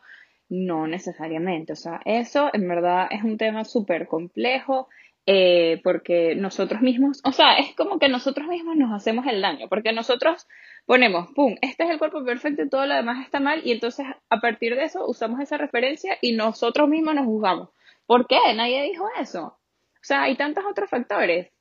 No 0.48 0.86
necesariamente, 0.86 1.74
o 1.74 1.76
sea, 1.76 2.00
eso 2.06 2.52
en 2.54 2.68
verdad 2.68 3.08
es 3.10 3.24
un 3.24 3.40
tema 3.40 3.66
súper 3.66 4.08
complejo 4.08 4.90
eh, 5.26 5.82
porque 5.84 6.36
nosotros 6.36 6.82
mismos, 6.82 7.20
o 7.24 7.32
sea, 7.32 7.58
es 7.58 7.74
como 7.76 7.98
que 7.98 8.10
nosotros 8.10 8.48
mismos 8.48 8.76
nos 8.76 8.94
hacemos 8.94 9.26
el 9.26 9.42
daño, 9.42 9.68
porque 9.68 9.92
nosotros 9.92 10.46
ponemos, 10.86 11.30
¡pum!, 11.34 11.56
este 11.64 11.84
es 11.84 11.90
el 11.90 11.98
cuerpo 11.98 12.24
perfecto 12.24 12.62
y 12.62 12.70
todo 12.70 12.86
lo 12.86 12.94
demás 12.94 13.26
está 13.26 13.40
mal, 13.40 13.62
y 13.66 13.72
entonces 13.72 14.06
a 14.30 14.40
partir 14.40 14.76
de 14.76 14.84
eso 14.84 15.04
usamos 15.08 15.40
esa 15.40 15.58
referencia 15.58 16.16
y 16.22 16.34
nosotros 16.34 16.88
mismos 16.88 17.16
nos 17.16 17.26
juzgamos. 17.26 17.70
¿Por 18.06 18.28
qué? 18.28 18.38
Nadie 18.56 18.84
dijo 18.84 19.08
eso. 19.20 19.46
O 19.48 20.04
sea, 20.08 20.22
hay 20.22 20.38
tantos 20.38 20.64
otros 20.64 20.90
factores. 20.92 21.52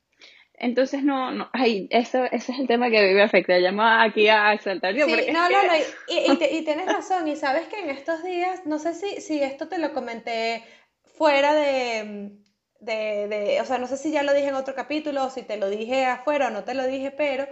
Entonces, 0.58 1.02
no, 1.02 1.32
no, 1.32 1.50
ay, 1.52 1.86
eso, 1.90 2.24
ese 2.24 2.52
es 2.52 2.58
el 2.58 2.66
tema 2.66 2.88
que 2.88 2.98
a 2.98 3.02
mí 3.02 3.12
me 3.12 3.22
afecta. 3.22 3.58
Llamo 3.58 3.82
aquí 3.82 4.28
a 4.28 4.54
exaltar 4.54 4.94
Sí, 4.94 5.00
no, 5.00 5.50
no, 5.50 5.62
no, 5.64 5.76
y, 6.08 6.32
y, 6.58 6.62
tienes 6.62 6.86
razón. 6.86 7.28
Y 7.28 7.36
sabes 7.36 7.68
que 7.68 7.80
en 7.80 7.90
estos 7.90 8.22
días, 8.22 8.64
no 8.64 8.78
sé 8.78 8.94
si, 8.94 9.20
si 9.20 9.42
esto 9.42 9.68
te 9.68 9.78
lo 9.78 9.92
comenté 9.92 10.64
fuera 11.04 11.54
de, 11.54 12.38
de, 12.80 13.58
o 13.60 13.64
sea, 13.64 13.78
no 13.78 13.86
sé 13.86 13.96
si 13.96 14.10
ya 14.10 14.22
lo 14.22 14.34
dije 14.34 14.48
en 14.48 14.54
otro 14.54 14.74
capítulo 14.74 15.24
o 15.24 15.30
si 15.30 15.42
te 15.42 15.56
lo 15.56 15.68
dije 15.70 16.06
afuera 16.06 16.48
o 16.48 16.50
no 16.50 16.64
te 16.64 16.74
lo 16.74 16.86
dije, 16.86 17.10
pero 17.10 17.46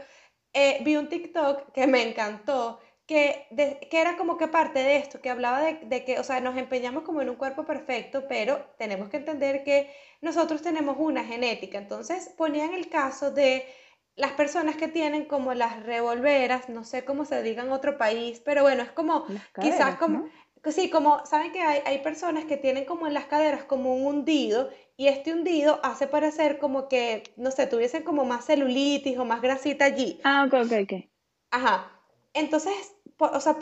eh, 0.52 0.78
vi 0.82 0.96
un 0.96 1.08
TikTok 1.08 1.72
que 1.72 1.86
me 1.86 2.02
encantó, 2.02 2.80
que, 3.06 3.46
que 3.90 4.00
era 4.00 4.16
como 4.16 4.38
que 4.38 4.48
parte 4.48 4.78
de 4.78 4.96
esto, 4.96 5.20
que 5.20 5.30
hablaba 5.30 5.60
de, 5.60 5.74
de, 5.84 6.04
que, 6.04 6.18
o 6.18 6.24
sea, 6.24 6.40
nos 6.40 6.56
empeñamos 6.56 7.02
como 7.02 7.20
en 7.20 7.28
un 7.28 7.36
cuerpo 7.36 7.64
perfecto, 7.64 8.24
pero 8.28 8.64
tenemos 8.78 9.08
que 9.10 9.18
entender 9.18 9.62
que 9.62 9.90
nosotros 10.22 10.62
tenemos 10.62 10.96
una 10.98 11.24
genética. 11.24 11.78
Entonces 11.78 12.30
ponían 12.36 12.72
el 12.72 12.88
caso 12.88 13.30
de 13.30 13.66
las 14.16 14.32
personas 14.32 14.76
que 14.76 14.88
tienen 14.88 15.24
como 15.24 15.54
las 15.54 15.82
revolveras, 15.82 16.68
no 16.68 16.84
sé 16.84 17.04
cómo 17.04 17.24
se 17.24 17.42
diga 17.42 17.62
en 17.62 17.72
otro 17.72 17.98
país, 17.98 18.40
pero 18.44 18.62
bueno, 18.62 18.82
es 18.82 18.92
como 18.92 19.26
quizás 19.60 19.96
como, 19.96 20.28
sí, 20.64 20.88
como, 20.88 21.26
saben 21.26 21.52
que 21.52 21.60
hay, 21.60 21.80
hay 21.84 21.98
personas 21.98 22.44
que 22.44 22.56
tienen 22.56 22.84
como 22.84 23.06
en 23.06 23.14
las 23.14 23.26
caderas 23.26 23.64
como 23.64 23.94
un 23.96 24.06
hundido 24.06 24.70
y 24.96 25.08
este 25.08 25.32
hundido 25.32 25.80
hace 25.82 26.06
parecer 26.06 26.58
como 26.58 26.88
que, 26.88 27.24
no 27.36 27.50
sé, 27.50 27.66
tuviesen 27.66 28.04
como 28.04 28.24
más 28.24 28.46
celulitis 28.46 29.18
o 29.18 29.24
más 29.24 29.42
grasita 29.42 29.84
allí. 29.84 30.20
Ah, 30.22 30.44
ok, 30.46 30.54
ok, 30.66 30.72
ok. 30.84 31.10
Ajá. 31.50 31.90
Entonces, 32.34 32.93
o 33.18 33.40
sea, 33.40 33.58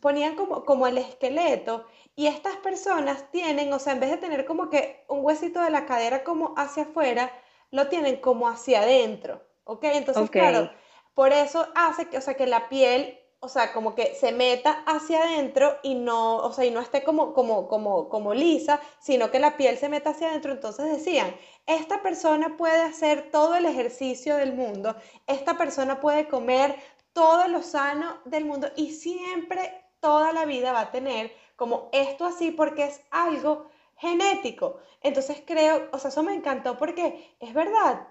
ponían 0.00 0.36
como, 0.36 0.64
como 0.64 0.86
el 0.86 0.98
esqueleto 0.98 1.86
y 2.16 2.26
estas 2.26 2.56
personas 2.56 3.30
tienen, 3.30 3.72
o 3.72 3.78
sea, 3.78 3.92
en 3.92 4.00
vez 4.00 4.10
de 4.10 4.18
tener 4.18 4.44
como 4.44 4.70
que 4.70 5.04
un 5.08 5.24
huesito 5.24 5.60
de 5.62 5.70
la 5.70 5.86
cadera 5.86 6.24
como 6.24 6.54
hacia 6.56 6.84
afuera, 6.84 7.32
lo 7.70 7.88
tienen 7.88 8.20
como 8.20 8.48
hacia 8.48 8.82
adentro. 8.82 9.40
¿ok? 9.64 9.84
Entonces, 9.84 10.30
claro, 10.30 10.70
por 11.14 11.32
eso 11.32 11.66
hace 11.74 12.08
que, 12.08 12.18
o 12.18 12.20
sea, 12.20 12.34
que 12.34 12.46
la 12.46 12.68
piel, 12.68 13.18
o 13.40 13.48
sea, 13.48 13.72
como 13.72 13.94
que 13.94 14.14
se 14.14 14.32
meta 14.32 14.82
hacia 14.86 15.22
adentro 15.22 15.76
y 15.82 15.94
no, 15.94 16.36
o 16.36 16.52
sea, 16.52 16.64
y 16.64 16.70
no 16.70 16.80
esté 16.80 17.02
como, 17.02 17.34
como, 17.34 17.68
como, 17.68 18.08
como 18.08 18.34
lisa, 18.34 18.80
sino 19.00 19.30
que 19.30 19.38
la 19.38 19.56
piel 19.56 19.76
se 19.76 19.88
meta 19.88 20.10
hacia 20.10 20.28
adentro. 20.28 20.52
Entonces 20.52 20.90
decían, 20.90 21.34
esta 21.66 22.02
persona 22.02 22.56
puede 22.56 22.82
hacer 22.82 23.30
todo 23.30 23.54
el 23.54 23.66
ejercicio 23.66 24.36
del 24.36 24.54
mundo, 24.54 24.96
esta 25.26 25.56
persona 25.56 26.00
puede 26.00 26.28
comer 26.28 26.76
todo 27.14 27.48
lo 27.48 27.62
sano 27.62 28.20
del 28.26 28.44
mundo 28.44 28.70
y 28.76 28.92
siempre, 28.92 29.82
toda 30.00 30.34
la 30.34 30.44
vida 30.44 30.72
va 30.72 30.80
a 30.80 30.90
tener 30.90 31.32
como 31.56 31.88
esto 31.92 32.26
así 32.26 32.50
porque 32.50 32.84
es 32.84 33.00
algo 33.10 33.70
genético. 33.96 34.80
Entonces 35.00 35.42
creo, 35.46 35.88
o 35.92 35.98
sea, 35.98 36.10
eso 36.10 36.22
me 36.22 36.34
encantó 36.34 36.76
porque 36.76 37.36
es 37.40 37.54
verdad, 37.54 38.06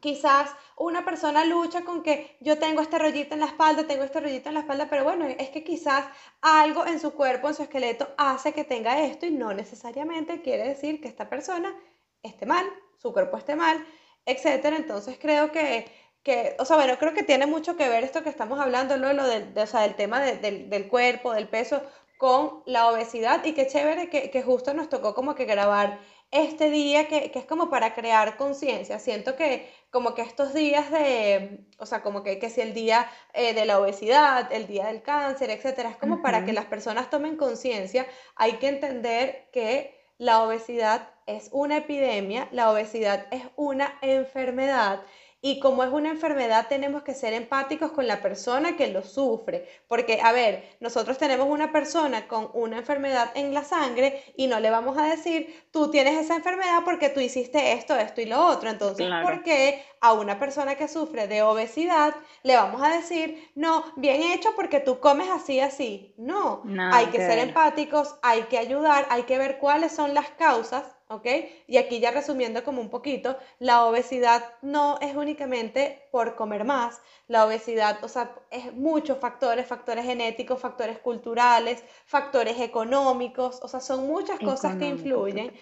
quizás 0.00 0.50
una 0.76 1.02
persona 1.02 1.46
lucha 1.46 1.82
con 1.82 2.02
que 2.02 2.36
yo 2.40 2.58
tengo 2.58 2.82
este 2.82 2.98
rollito 2.98 3.32
en 3.32 3.40
la 3.40 3.46
espalda, 3.46 3.86
tengo 3.86 4.04
este 4.04 4.20
rollito 4.20 4.48
en 4.50 4.54
la 4.54 4.60
espalda, 4.60 4.86
pero 4.90 5.04
bueno, 5.04 5.24
es 5.26 5.48
que 5.48 5.64
quizás 5.64 6.04
algo 6.42 6.84
en 6.84 7.00
su 7.00 7.14
cuerpo, 7.14 7.48
en 7.48 7.54
su 7.54 7.62
esqueleto, 7.62 8.08
hace 8.18 8.52
que 8.52 8.64
tenga 8.64 9.00
esto 9.00 9.24
y 9.24 9.30
no 9.30 9.54
necesariamente 9.54 10.42
quiere 10.42 10.68
decir 10.68 11.00
que 11.00 11.08
esta 11.08 11.30
persona 11.30 11.74
esté 12.22 12.44
mal, 12.44 12.66
su 12.98 13.14
cuerpo 13.14 13.38
esté 13.38 13.56
mal, 13.56 13.82
etcétera. 14.26 14.76
Entonces 14.76 15.18
creo 15.18 15.52
que, 15.52 15.86
que, 16.24 16.56
o 16.58 16.64
sea, 16.64 16.76
bueno, 16.76 16.98
creo 16.98 17.14
que 17.14 17.22
tiene 17.22 17.46
mucho 17.46 17.76
que 17.76 17.88
ver 17.88 18.02
esto 18.02 18.22
que 18.22 18.30
estamos 18.30 18.58
hablando, 18.58 18.96
¿no? 18.96 19.12
lo 19.12 19.26
del, 19.26 19.52
o 19.56 19.66
sea, 19.66 19.82
del 19.82 19.94
tema 19.94 20.20
del, 20.20 20.70
del, 20.70 20.88
cuerpo, 20.88 21.34
del 21.34 21.48
peso, 21.48 21.82
con 22.16 22.62
la 22.64 22.88
obesidad 22.88 23.44
y 23.44 23.52
qué 23.52 23.66
chévere 23.66 24.08
que, 24.08 24.30
que 24.30 24.42
justo 24.42 24.72
nos 24.72 24.88
tocó 24.88 25.14
como 25.14 25.34
que 25.34 25.44
grabar 25.44 25.98
este 26.30 26.70
día 26.70 27.06
que, 27.08 27.30
que 27.30 27.38
es 27.38 27.44
como 27.44 27.68
para 27.68 27.94
crear 27.94 28.36
conciencia. 28.38 28.98
Siento 28.98 29.36
que 29.36 29.70
como 29.90 30.14
que 30.14 30.22
estos 30.22 30.54
días 30.54 30.90
de, 30.90 31.66
o 31.78 31.86
sea, 31.86 32.02
como 32.02 32.22
que, 32.22 32.38
que 32.38 32.50
si 32.50 32.62
el 32.62 32.74
día 32.74 33.08
eh, 33.34 33.54
de 33.54 33.66
la 33.66 33.78
obesidad, 33.78 34.50
el 34.50 34.66
día 34.66 34.86
del 34.86 35.02
cáncer, 35.02 35.50
etcétera, 35.50 35.90
es 35.90 35.96
como 35.96 36.22
para 36.22 36.44
que 36.44 36.52
las 36.52 36.64
personas 36.64 37.10
tomen 37.10 37.36
conciencia, 37.36 38.06
hay 38.34 38.54
que 38.54 38.68
entender 38.68 39.48
que 39.52 40.00
la 40.18 40.42
obesidad 40.42 41.10
es 41.26 41.48
una 41.52 41.76
epidemia, 41.78 42.48
la 42.50 42.70
obesidad 42.70 43.26
es 43.30 43.42
una 43.56 43.98
enfermedad 44.02 45.02
y 45.46 45.60
como 45.60 45.84
es 45.84 45.92
una 45.92 46.08
enfermedad, 46.08 46.68
tenemos 46.70 47.02
que 47.02 47.12
ser 47.12 47.34
empáticos 47.34 47.92
con 47.92 48.06
la 48.06 48.22
persona 48.22 48.78
que 48.78 48.86
lo 48.86 49.02
sufre. 49.02 49.68
Porque, 49.88 50.18
a 50.22 50.32
ver, 50.32 50.64
nosotros 50.80 51.18
tenemos 51.18 51.48
una 51.50 51.70
persona 51.70 52.26
con 52.28 52.48
una 52.54 52.78
enfermedad 52.78 53.30
en 53.34 53.52
la 53.52 53.62
sangre 53.62 54.22
y 54.38 54.46
no 54.46 54.58
le 54.58 54.70
vamos 54.70 54.96
a 54.96 55.04
decir, 55.04 55.68
tú 55.70 55.90
tienes 55.90 56.14
esa 56.14 56.36
enfermedad 56.36 56.78
porque 56.82 57.10
tú 57.10 57.20
hiciste 57.20 57.74
esto, 57.74 57.94
esto 57.94 58.22
y 58.22 58.24
lo 58.24 58.42
otro. 58.42 58.70
Entonces, 58.70 59.06
¿por 59.22 59.42
qué 59.42 59.84
a 60.00 60.14
una 60.14 60.38
persona 60.38 60.76
que 60.76 60.88
sufre 60.88 61.28
de 61.28 61.42
obesidad 61.42 62.14
le 62.42 62.56
vamos 62.56 62.82
a 62.82 62.88
decir, 62.88 63.50
no, 63.54 63.84
bien 63.96 64.22
hecho 64.22 64.54
porque 64.56 64.80
tú 64.80 64.98
comes 64.98 65.28
así, 65.28 65.60
así? 65.60 66.14
No, 66.16 66.62
hay 66.90 67.08
que 67.08 67.18
ser 67.18 67.38
empáticos, 67.38 68.14
hay 68.22 68.44
que 68.44 68.56
ayudar, 68.56 69.06
hay 69.10 69.24
que 69.24 69.36
ver 69.36 69.58
cuáles 69.58 69.92
son 69.92 70.14
las 70.14 70.30
causas 70.30 70.84
¿ok? 71.16 71.26
Y 71.66 71.76
aquí 71.76 72.00
ya 72.00 72.10
resumiendo 72.10 72.64
como 72.64 72.80
un 72.80 72.90
poquito, 72.90 73.36
la 73.58 73.84
obesidad 73.84 74.44
no 74.62 74.98
es 75.00 75.14
únicamente 75.16 76.08
por 76.10 76.34
comer 76.34 76.64
más, 76.64 77.00
la 77.28 77.46
obesidad, 77.46 78.02
o 78.02 78.08
sea, 78.08 78.34
es 78.50 78.72
muchos 78.74 79.18
factores, 79.18 79.66
factores 79.66 80.04
genéticos, 80.04 80.60
factores 80.60 80.98
culturales, 80.98 81.82
factores 82.06 82.60
económicos, 82.60 83.60
o 83.62 83.68
sea, 83.68 83.80
son 83.80 84.06
muchas 84.06 84.38
cosas 84.38 84.76
que 84.76 84.86
influyen. 84.86 85.52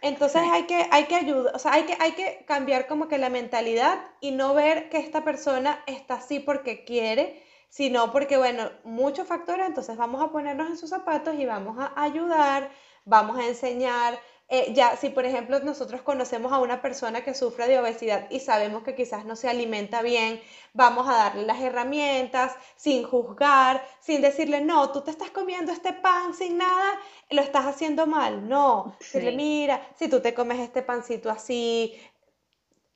Entonces 0.00 0.42
hay 0.52 0.64
que, 0.64 0.86
hay 0.92 1.04
que 1.06 1.16
ayudar, 1.16 1.56
o 1.56 1.58
sea, 1.58 1.72
hay 1.72 1.82
que, 1.82 1.96
hay 1.98 2.12
que 2.12 2.44
cambiar 2.46 2.86
como 2.86 3.08
que 3.08 3.18
la 3.18 3.30
mentalidad 3.30 3.98
y 4.20 4.30
no 4.30 4.54
ver 4.54 4.90
que 4.90 4.98
esta 4.98 5.24
persona 5.24 5.82
está 5.86 6.14
así 6.14 6.38
porque 6.38 6.84
quiere, 6.84 7.42
sino 7.68 8.12
porque, 8.12 8.36
bueno, 8.36 8.70
muchos 8.84 9.26
factores, 9.26 9.66
entonces 9.66 9.96
vamos 9.96 10.22
a 10.22 10.30
ponernos 10.30 10.70
en 10.70 10.76
sus 10.76 10.90
zapatos 10.90 11.34
y 11.36 11.46
vamos 11.46 11.76
a 11.78 12.00
ayudar, 12.00 12.70
vamos 13.04 13.38
a 13.38 13.46
enseñar, 13.46 14.18
eh, 14.50 14.72
ya, 14.72 14.96
si 14.96 15.10
por 15.10 15.26
ejemplo 15.26 15.60
nosotros 15.60 16.00
conocemos 16.00 16.52
a 16.52 16.58
una 16.58 16.80
persona 16.80 17.22
que 17.22 17.34
sufre 17.34 17.68
de 17.68 17.78
obesidad 17.78 18.30
y 18.30 18.40
sabemos 18.40 18.82
que 18.82 18.94
quizás 18.94 19.26
no 19.26 19.36
se 19.36 19.46
alimenta 19.46 20.00
bien, 20.00 20.40
vamos 20.72 21.06
a 21.06 21.16
darle 21.16 21.44
las 21.44 21.60
herramientas 21.60 22.56
sin 22.74 23.04
juzgar, 23.04 23.84
sin 24.00 24.22
decirle, 24.22 24.62
no, 24.62 24.90
tú 24.90 25.02
te 25.02 25.10
estás 25.10 25.30
comiendo 25.30 25.70
este 25.70 25.92
pan 25.92 26.32
sin 26.32 26.56
nada, 26.56 26.98
lo 27.30 27.42
estás 27.42 27.66
haciendo 27.66 28.06
mal. 28.06 28.48
No, 28.48 28.96
decirle, 28.98 29.36
mira, 29.36 29.86
si 29.96 30.08
tú 30.08 30.20
te 30.20 30.32
comes 30.32 30.60
este 30.60 30.82
pancito 30.82 31.28
así, 31.28 32.00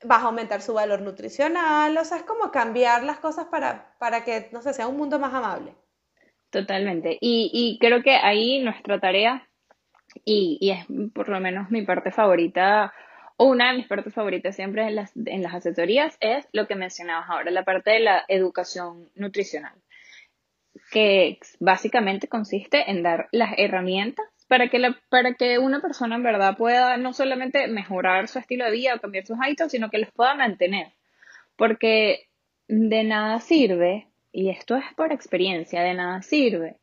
vas 0.03 0.23
a 0.23 0.25
aumentar 0.25 0.63
su 0.63 0.73
valor 0.73 1.01
nutricional, 1.01 1.95
o 1.95 2.03
sea, 2.03 2.17
es 2.17 2.23
como 2.23 2.49
cambiar 2.49 3.03
las 3.03 3.19
cosas 3.19 3.45
para, 3.45 3.95
para 3.99 4.23
que, 4.23 4.49
no 4.51 4.63
sé, 4.63 4.73
sea 4.73 4.87
un 4.87 4.97
mundo 4.97 5.19
más 5.19 5.33
amable. 5.35 5.75
Totalmente. 6.49 7.15
Y, 7.21 7.51
y 7.53 7.77
creo 7.79 8.01
que 8.01 8.15
ahí 8.15 8.57
nuestra 8.59 8.99
tarea 8.99 9.47
y, 10.25 10.57
y 10.61 10.71
es 10.71 10.85
por 11.13 11.29
lo 11.29 11.39
menos 11.39 11.71
mi 11.71 11.83
parte 11.83 12.11
favorita, 12.11 12.93
o 13.37 13.45
una 13.45 13.71
de 13.71 13.77
mis 13.77 13.87
partes 13.87 14.13
favoritas 14.13 14.55
siempre 14.55 14.87
en 14.87 14.95
las, 14.95 15.11
en 15.15 15.41
las 15.41 15.53
asesorías, 15.53 16.17
es 16.19 16.47
lo 16.51 16.67
que 16.67 16.75
mencionabas 16.75 17.29
ahora, 17.29 17.51
la 17.51 17.63
parte 17.63 17.91
de 17.91 17.99
la 17.99 18.23
educación 18.27 19.09
nutricional, 19.15 19.73
que 20.91 21.39
básicamente 21.59 22.27
consiste 22.27 22.89
en 22.91 23.03
dar 23.03 23.29
las 23.31 23.53
herramientas 23.57 24.25
para 24.47 24.69
que, 24.69 24.79
la, 24.79 24.99
para 25.09 25.33
que 25.33 25.57
una 25.57 25.81
persona 25.81 26.15
en 26.15 26.23
verdad 26.23 26.57
pueda 26.57 26.97
no 26.97 27.13
solamente 27.13 27.67
mejorar 27.67 28.27
su 28.27 28.39
estilo 28.39 28.65
de 28.65 28.71
vida 28.71 28.95
o 28.95 28.99
cambiar 28.99 29.25
sus 29.25 29.37
hábitos, 29.41 29.71
sino 29.71 29.89
que 29.89 29.97
los 29.97 30.11
pueda 30.11 30.35
mantener. 30.35 30.93
Porque 31.55 32.27
de 32.67 33.03
nada 33.03 33.39
sirve, 33.39 34.07
y 34.31 34.49
esto 34.49 34.75
es 34.75 34.85
por 34.95 35.11
experiencia, 35.11 35.81
de 35.81 35.93
nada 35.95 36.21
sirve 36.21 36.77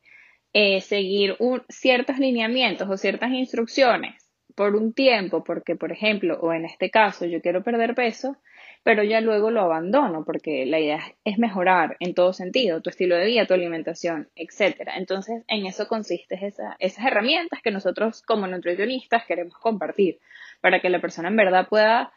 eh, 0.53 0.81
seguir 0.81 1.37
ciertos 1.69 2.19
lineamientos 2.19 2.89
o 2.89 2.97
ciertas 2.97 3.31
instrucciones 3.31 4.31
por 4.55 4.75
un 4.75 4.93
tiempo, 4.93 5.43
porque 5.43 5.75
por 5.75 5.91
ejemplo, 5.91 6.37
o 6.41 6.53
en 6.53 6.65
este 6.65 6.89
caso 6.89 7.25
yo 7.25 7.41
quiero 7.41 7.63
perder 7.63 7.95
peso, 7.95 8.37
pero 8.83 9.03
ya 9.03 9.21
luego 9.21 9.51
lo 9.51 9.61
abandono 9.61 10.23
porque 10.25 10.65
la 10.65 10.79
idea 10.79 10.99
es 11.23 11.37
mejorar 11.37 11.95
en 11.99 12.13
todo 12.13 12.33
sentido, 12.33 12.81
tu 12.81 12.89
estilo 12.89 13.15
de 13.15 13.25
vida, 13.25 13.45
tu 13.45 13.53
alimentación, 13.53 14.29
etc. 14.35 14.89
Entonces, 14.95 15.43
en 15.47 15.65
eso 15.65 15.87
consiste 15.87 16.37
esa, 16.41 16.75
esas 16.79 17.05
herramientas 17.05 17.61
que 17.61 17.71
nosotros 17.71 18.21
como 18.23 18.47
nutricionistas 18.47 19.25
queremos 19.25 19.55
compartir 19.55 20.19
para 20.61 20.81
que 20.81 20.89
la 20.89 20.99
persona 20.99 21.29
en 21.29 21.37
verdad 21.37 21.67
pueda 21.69 22.11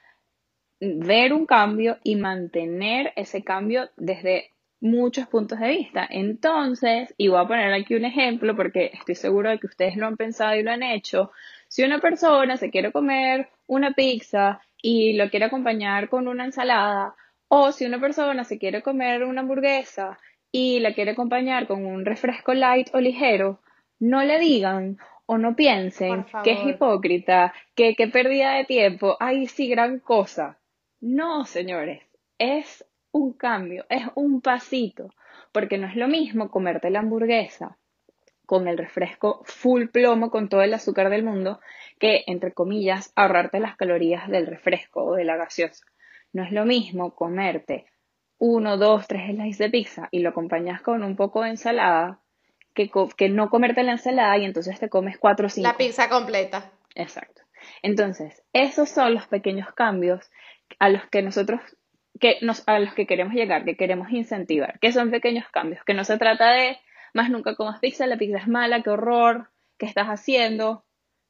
ver 0.81 1.33
un 1.33 1.47
cambio 1.47 1.99
y 2.03 2.16
mantener 2.16 3.12
ese 3.16 3.44
cambio 3.44 3.90
desde 3.97 4.51
muchos 4.85 5.27
puntos 5.27 5.59
de 5.59 5.68
vista. 5.68 6.07
Entonces, 6.09 7.14
y 7.16 7.29
voy 7.29 7.40
a 7.40 7.49
poner 7.49 7.73
aquí 7.73 7.94
un 7.94 8.05
ejemplo 8.05 8.55
porque 8.55 8.90
estoy 8.92 9.14
seguro 9.14 9.49
de 9.49 9.59
que 9.59 9.66
ustedes 9.66 9.97
lo 9.97 10.07
han 10.07 10.18
pensado 10.18 10.55
y 10.55 10.62
lo 10.62 10.70
han 10.70 10.83
hecho. 10.83 11.33
Si 11.68 11.83
una 11.83 12.01
persona 12.01 12.59
se 12.59 12.70
quiere 12.70 12.92
comer 12.92 13.49
una 13.66 13.92
pizza 13.92 14.61
y 14.83 15.14
lo 15.14 15.31
quiere 15.31 15.47
acompañar 15.47 16.11
con 16.11 16.29
una 16.29 16.44
ensalada, 16.44 17.14
o 17.49 17.73
si 17.73 17.87
una 17.87 17.99
persona 17.99 18.44
se 18.44 18.59
quiere 18.59 18.83
comer 18.83 19.25
una 19.25 19.40
hamburguesa 19.40 20.18
y 20.53 20.81
la 20.81 20.92
quiere 20.92 21.12
acompañar 21.12 21.66
con 21.66 21.87
un 21.87 22.05
refresco 22.05 22.53
light 22.53 22.88
o 22.92 23.01
ligero, 23.01 23.61
no 23.99 24.23
le 24.23 24.38
digan 24.38 24.99
o 25.25 25.38
no 25.38 25.57
piensen 25.57 26.27
que 26.42 26.53
es 26.53 26.66
hipócrita, 26.66 27.55
que 27.75 27.94
qué 27.94 28.09
pérdida 28.09 28.53
de 28.57 28.64
tiempo, 28.64 29.16
ay 29.18 29.47
sí, 29.47 29.66
gran 29.66 29.99
cosa. 29.99 30.59
No, 31.01 31.47
señores, 31.47 32.03
es 32.38 32.85
un 33.14 33.33
cambio, 33.33 33.87
es 33.88 34.03
un 34.16 34.40
pasito, 34.40 35.09
porque 35.53 35.79
no 35.79 35.87
es 35.87 35.94
lo 35.94 36.09
mismo 36.09 36.50
comerte 36.50 36.90
la 36.90 36.98
hamburguesa 36.98 37.79
con 38.44 38.66
el 38.66 38.77
refresco 38.77 39.40
full 39.44 39.87
plomo 39.87 40.31
con 40.31 40.48
todo 40.48 40.62
el 40.62 40.74
azúcar 40.74 41.09
del 41.11 41.22
mundo 41.22 41.61
que, 42.00 42.24
entre 42.27 42.53
comillas, 42.53 43.12
ahorrarte 43.14 43.61
las 43.61 43.77
calorías 43.77 44.29
del 44.29 44.48
refresco 44.48 45.05
o 45.05 45.14
de 45.14 45.24
la 45.24 45.37
gaseosa. 45.37 45.87
No 46.33 46.42
es 46.42 46.50
lo 46.50 46.66
mismo 46.66 47.14
comerte 47.14 47.87
uno, 48.38 48.77
dos, 48.77 49.07
tres 49.07 49.31
slices 49.31 49.59
de 49.59 49.70
pizza 49.70 50.09
y 50.11 50.18
lo 50.18 50.31
acompañas 50.31 50.83
con 50.83 51.05
un 51.05 51.14
poco 51.14 51.42
de 51.42 51.50
ensalada 51.50 52.20
que, 52.74 52.90
que 53.16 53.29
no 53.29 53.48
comerte 53.48 53.85
la 53.85 53.92
ensalada 53.92 54.37
y 54.38 54.44
entonces 54.44 54.81
te 54.81 54.88
comes 54.88 55.18
cuatro 55.18 55.46
o 55.46 55.48
cinco. 55.48 55.68
La 55.68 55.77
pizza 55.77 56.09
completa. 56.09 56.72
Exacto. 56.96 57.42
Entonces, 57.81 58.42
esos 58.53 58.90
son 58.90 59.14
los 59.14 59.29
pequeños 59.29 59.72
cambios 59.72 60.29
a 60.81 60.88
los 60.88 61.07
que 61.07 61.22
nosotros 61.22 61.61
que 62.20 62.38
nos, 62.42 62.66
a 62.68 62.79
los 62.79 62.94
que 62.94 63.07
queremos 63.07 63.35
llegar, 63.35 63.64
que 63.64 63.77
queremos 63.77 64.11
incentivar, 64.11 64.79
que 64.79 64.92
son 64.92 65.11
pequeños 65.11 65.48
cambios, 65.50 65.85
que 65.85 65.94
no 65.94 66.05
se 66.05 66.18
trata 66.18 66.53
de 66.53 66.79
más 67.12 67.31
nunca 67.31 67.55
comas 67.55 67.81
pizza, 67.81 68.07
la 68.07 68.16
pizza 68.16 68.38
es 68.38 68.48
mala, 68.48 68.83
qué 68.83 68.90
horror, 68.90 69.50
qué 69.79 69.87
estás 69.87 70.09
haciendo, 70.09 70.85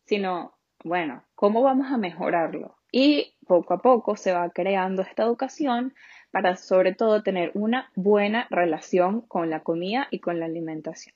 sino, 0.06 0.54
bueno, 0.82 1.24
¿cómo 1.34 1.62
vamos 1.62 1.92
a 1.92 1.98
mejorarlo? 1.98 2.76
Y 2.90 3.34
poco 3.46 3.74
a 3.74 3.82
poco 3.82 4.16
se 4.16 4.32
va 4.32 4.50
creando 4.50 5.02
esta 5.02 5.24
educación 5.24 5.94
para 6.30 6.56
sobre 6.56 6.94
todo 6.94 7.22
tener 7.22 7.50
una 7.54 7.90
buena 7.94 8.46
relación 8.50 9.20
con 9.22 9.50
la 9.50 9.60
comida 9.60 10.08
y 10.10 10.20
con 10.20 10.40
la 10.40 10.46
alimentación. 10.46 11.14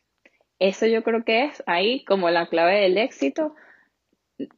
Eso 0.58 0.86
yo 0.86 1.02
creo 1.02 1.24
que 1.24 1.44
es 1.44 1.62
ahí 1.66 2.04
como 2.04 2.30
la 2.30 2.48
clave 2.48 2.80
del 2.80 2.98
éxito 2.98 3.54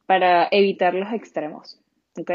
para 0.05 0.47
evitar 0.51 0.93
los 0.93 1.13
extremos. 1.13 1.79
¿Ok? 2.17 2.31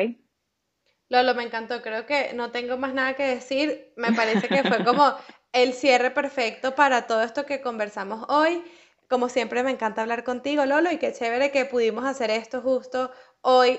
Lolo, 1.09 1.35
me 1.35 1.45
encantó. 1.45 1.83
Creo 1.83 2.07
que 2.07 2.33
no 2.35 2.51
tengo 2.51 2.77
más 2.77 2.95
nada 2.95 3.15
que 3.15 3.25
decir. 3.25 3.93
Me 3.97 4.13
parece 4.13 4.49
que 4.49 4.65
fue 4.65 4.85
como 4.85 5.15
el 5.53 5.73
cierre 5.73 6.11
perfecto 6.11 6.75
para 6.75 7.07
todo 7.07 7.23
esto 7.23 7.47
que 7.47 7.61
conversamos 7.61 8.27
hoy. 8.29 8.63
Como 9.09 9.29
siempre, 9.29 9.63
me 9.63 9.71
encanta 9.71 10.03
hablar 10.03 10.25
contigo, 10.25 10.67
Lolo, 10.67 10.91
y 10.91 10.99
qué 10.99 11.13
chévere 11.13 11.53
que 11.53 11.65
pudimos 11.65 12.05
hacer 12.05 12.31
esto 12.31 12.61
justo 12.61 13.13
hoy, 13.41 13.79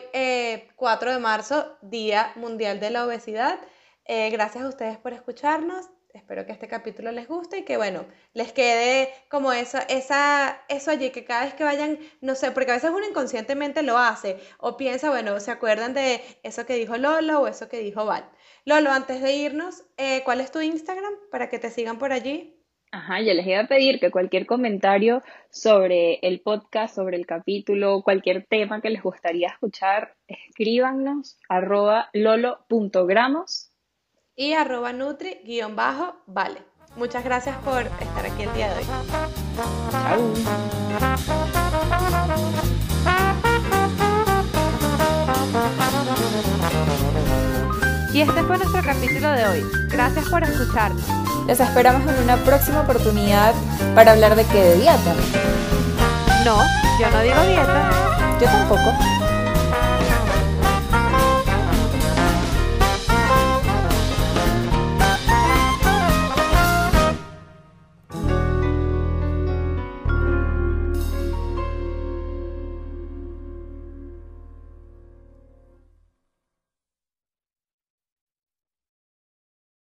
4 0.76 1.10
eh, 1.12 1.14
de 1.14 1.20
marzo, 1.20 1.78
Día 1.82 2.32
Mundial 2.36 2.80
de 2.80 2.92
la 2.92 3.06
Obesidad. 3.06 3.60
Eh, 4.06 4.30
gracias 4.30 4.64
a 4.64 4.70
ustedes 4.70 4.98
por 4.98 5.12
escucharnos. 5.12 5.90
Espero 6.18 6.46
que 6.46 6.52
este 6.52 6.68
capítulo 6.68 7.12
les 7.12 7.28
guste 7.28 7.60
y 7.60 7.64
que, 7.64 7.78
bueno, 7.78 8.06
les 8.34 8.52
quede 8.52 9.10
como 9.30 9.54
eso, 9.54 9.78
esa, 9.88 10.60
eso 10.68 10.90
allí, 10.90 11.12
que 11.12 11.24
cada 11.24 11.46
vez 11.46 11.54
que 11.54 11.64
vayan, 11.64 12.00
no 12.22 12.34
sé, 12.34 12.52
porque 12.52 12.72
a 12.72 12.74
veces 12.74 12.90
uno 12.90 13.08
inconscientemente 13.08 13.84
lo 13.84 13.98
hace 14.00 14.38
o 14.58 14.78
piensa, 14.78 15.10
bueno, 15.12 15.40
se 15.40 15.52
acuerdan 15.52 15.94
de 15.94 16.22
eso 16.42 16.66
que 16.66 16.74
dijo 16.74 16.98
Lolo 16.98 17.42
o 17.42 17.48
eso 17.48 17.70
que 17.70 17.80
dijo 17.80 18.06
Val. 18.06 18.28
Lolo, 18.66 18.92
antes 18.92 19.22
de 19.22 19.36
irnos, 19.36 19.84
eh, 19.98 20.24
¿cuál 20.26 20.42
es 20.42 20.52
tu 20.52 20.60
Instagram 20.60 21.14
para 21.32 21.50
que 21.50 21.60
te 21.60 21.70
sigan 21.70 22.00
por 22.00 22.12
allí? 22.12 22.58
Ajá, 22.92 23.22
yo 23.22 23.34
les 23.34 23.46
iba 23.46 23.60
a 23.60 23.68
pedir 23.68 24.00
que 24.00 24.10
cualquier 24.10 24.48
comentario 24.48 25.22
sobre 25.52 26.16
el 26.24 26.42
podcast, 26.42 26.96
sobre 26.96 27.18
el 27.18 27.28
capítulo, 27.28 28.02
cualquier 28.02 28.46
tema 28.48 28.82
que 28.82 28.90
les 28.90 29.04
gustaría 29.04 29.50
escuchar, 29.50 30.16
escríbanos 30.28 31.38
arroba 31.48 32.10
lolo.gramos 32.14 33.72
y 34.38 34.54
arroba 34.54 34.94
nutri 34.94 35.42
guion 35.44 35.76
bajo 35.76 36.16
vale. 36.28 36.64
Muchas 36.96 37.24
gracias 37.24 37.58
por 37.58 37.82
estar 37.82 38.26
aquí 38.26 38.44
el 38.44 38.54
día 38.54 38.70
de 38.70 38.76
hoy. 38.78 38.86
Chao. 39.92 40.34
Y 48.14 48.22
este 48.22 48.44
fue 48.44 48.58
nuestro 48.58 48.82
capítulo 48.84 49.32
de 49.32 49.48
hoy. 49.48 49.66
Gracias 49.90 50.30
por 50.30 50.44
escucharnos. 50.44 51.04
Les 51.48 51.60
esperamos 51.60 52.02
en 52.12 52.24
una 52.24 52.38
próxima 52.38 52.82
oportunidad 52.82 53.54
para 53.96 54.14
hablar 54.14 54.36
de 54.36 54.46
qué 54.46 54.64
de 54.64 54.76
dieta. 54.78 55.14
No, 56.46 56.58
yo 57.00 57.12
no 57.12 57.22
digo 57.22 57.42
dieta. 57.42 57.90
Yo 58.40 58.46
tampoco. 58.46 59.27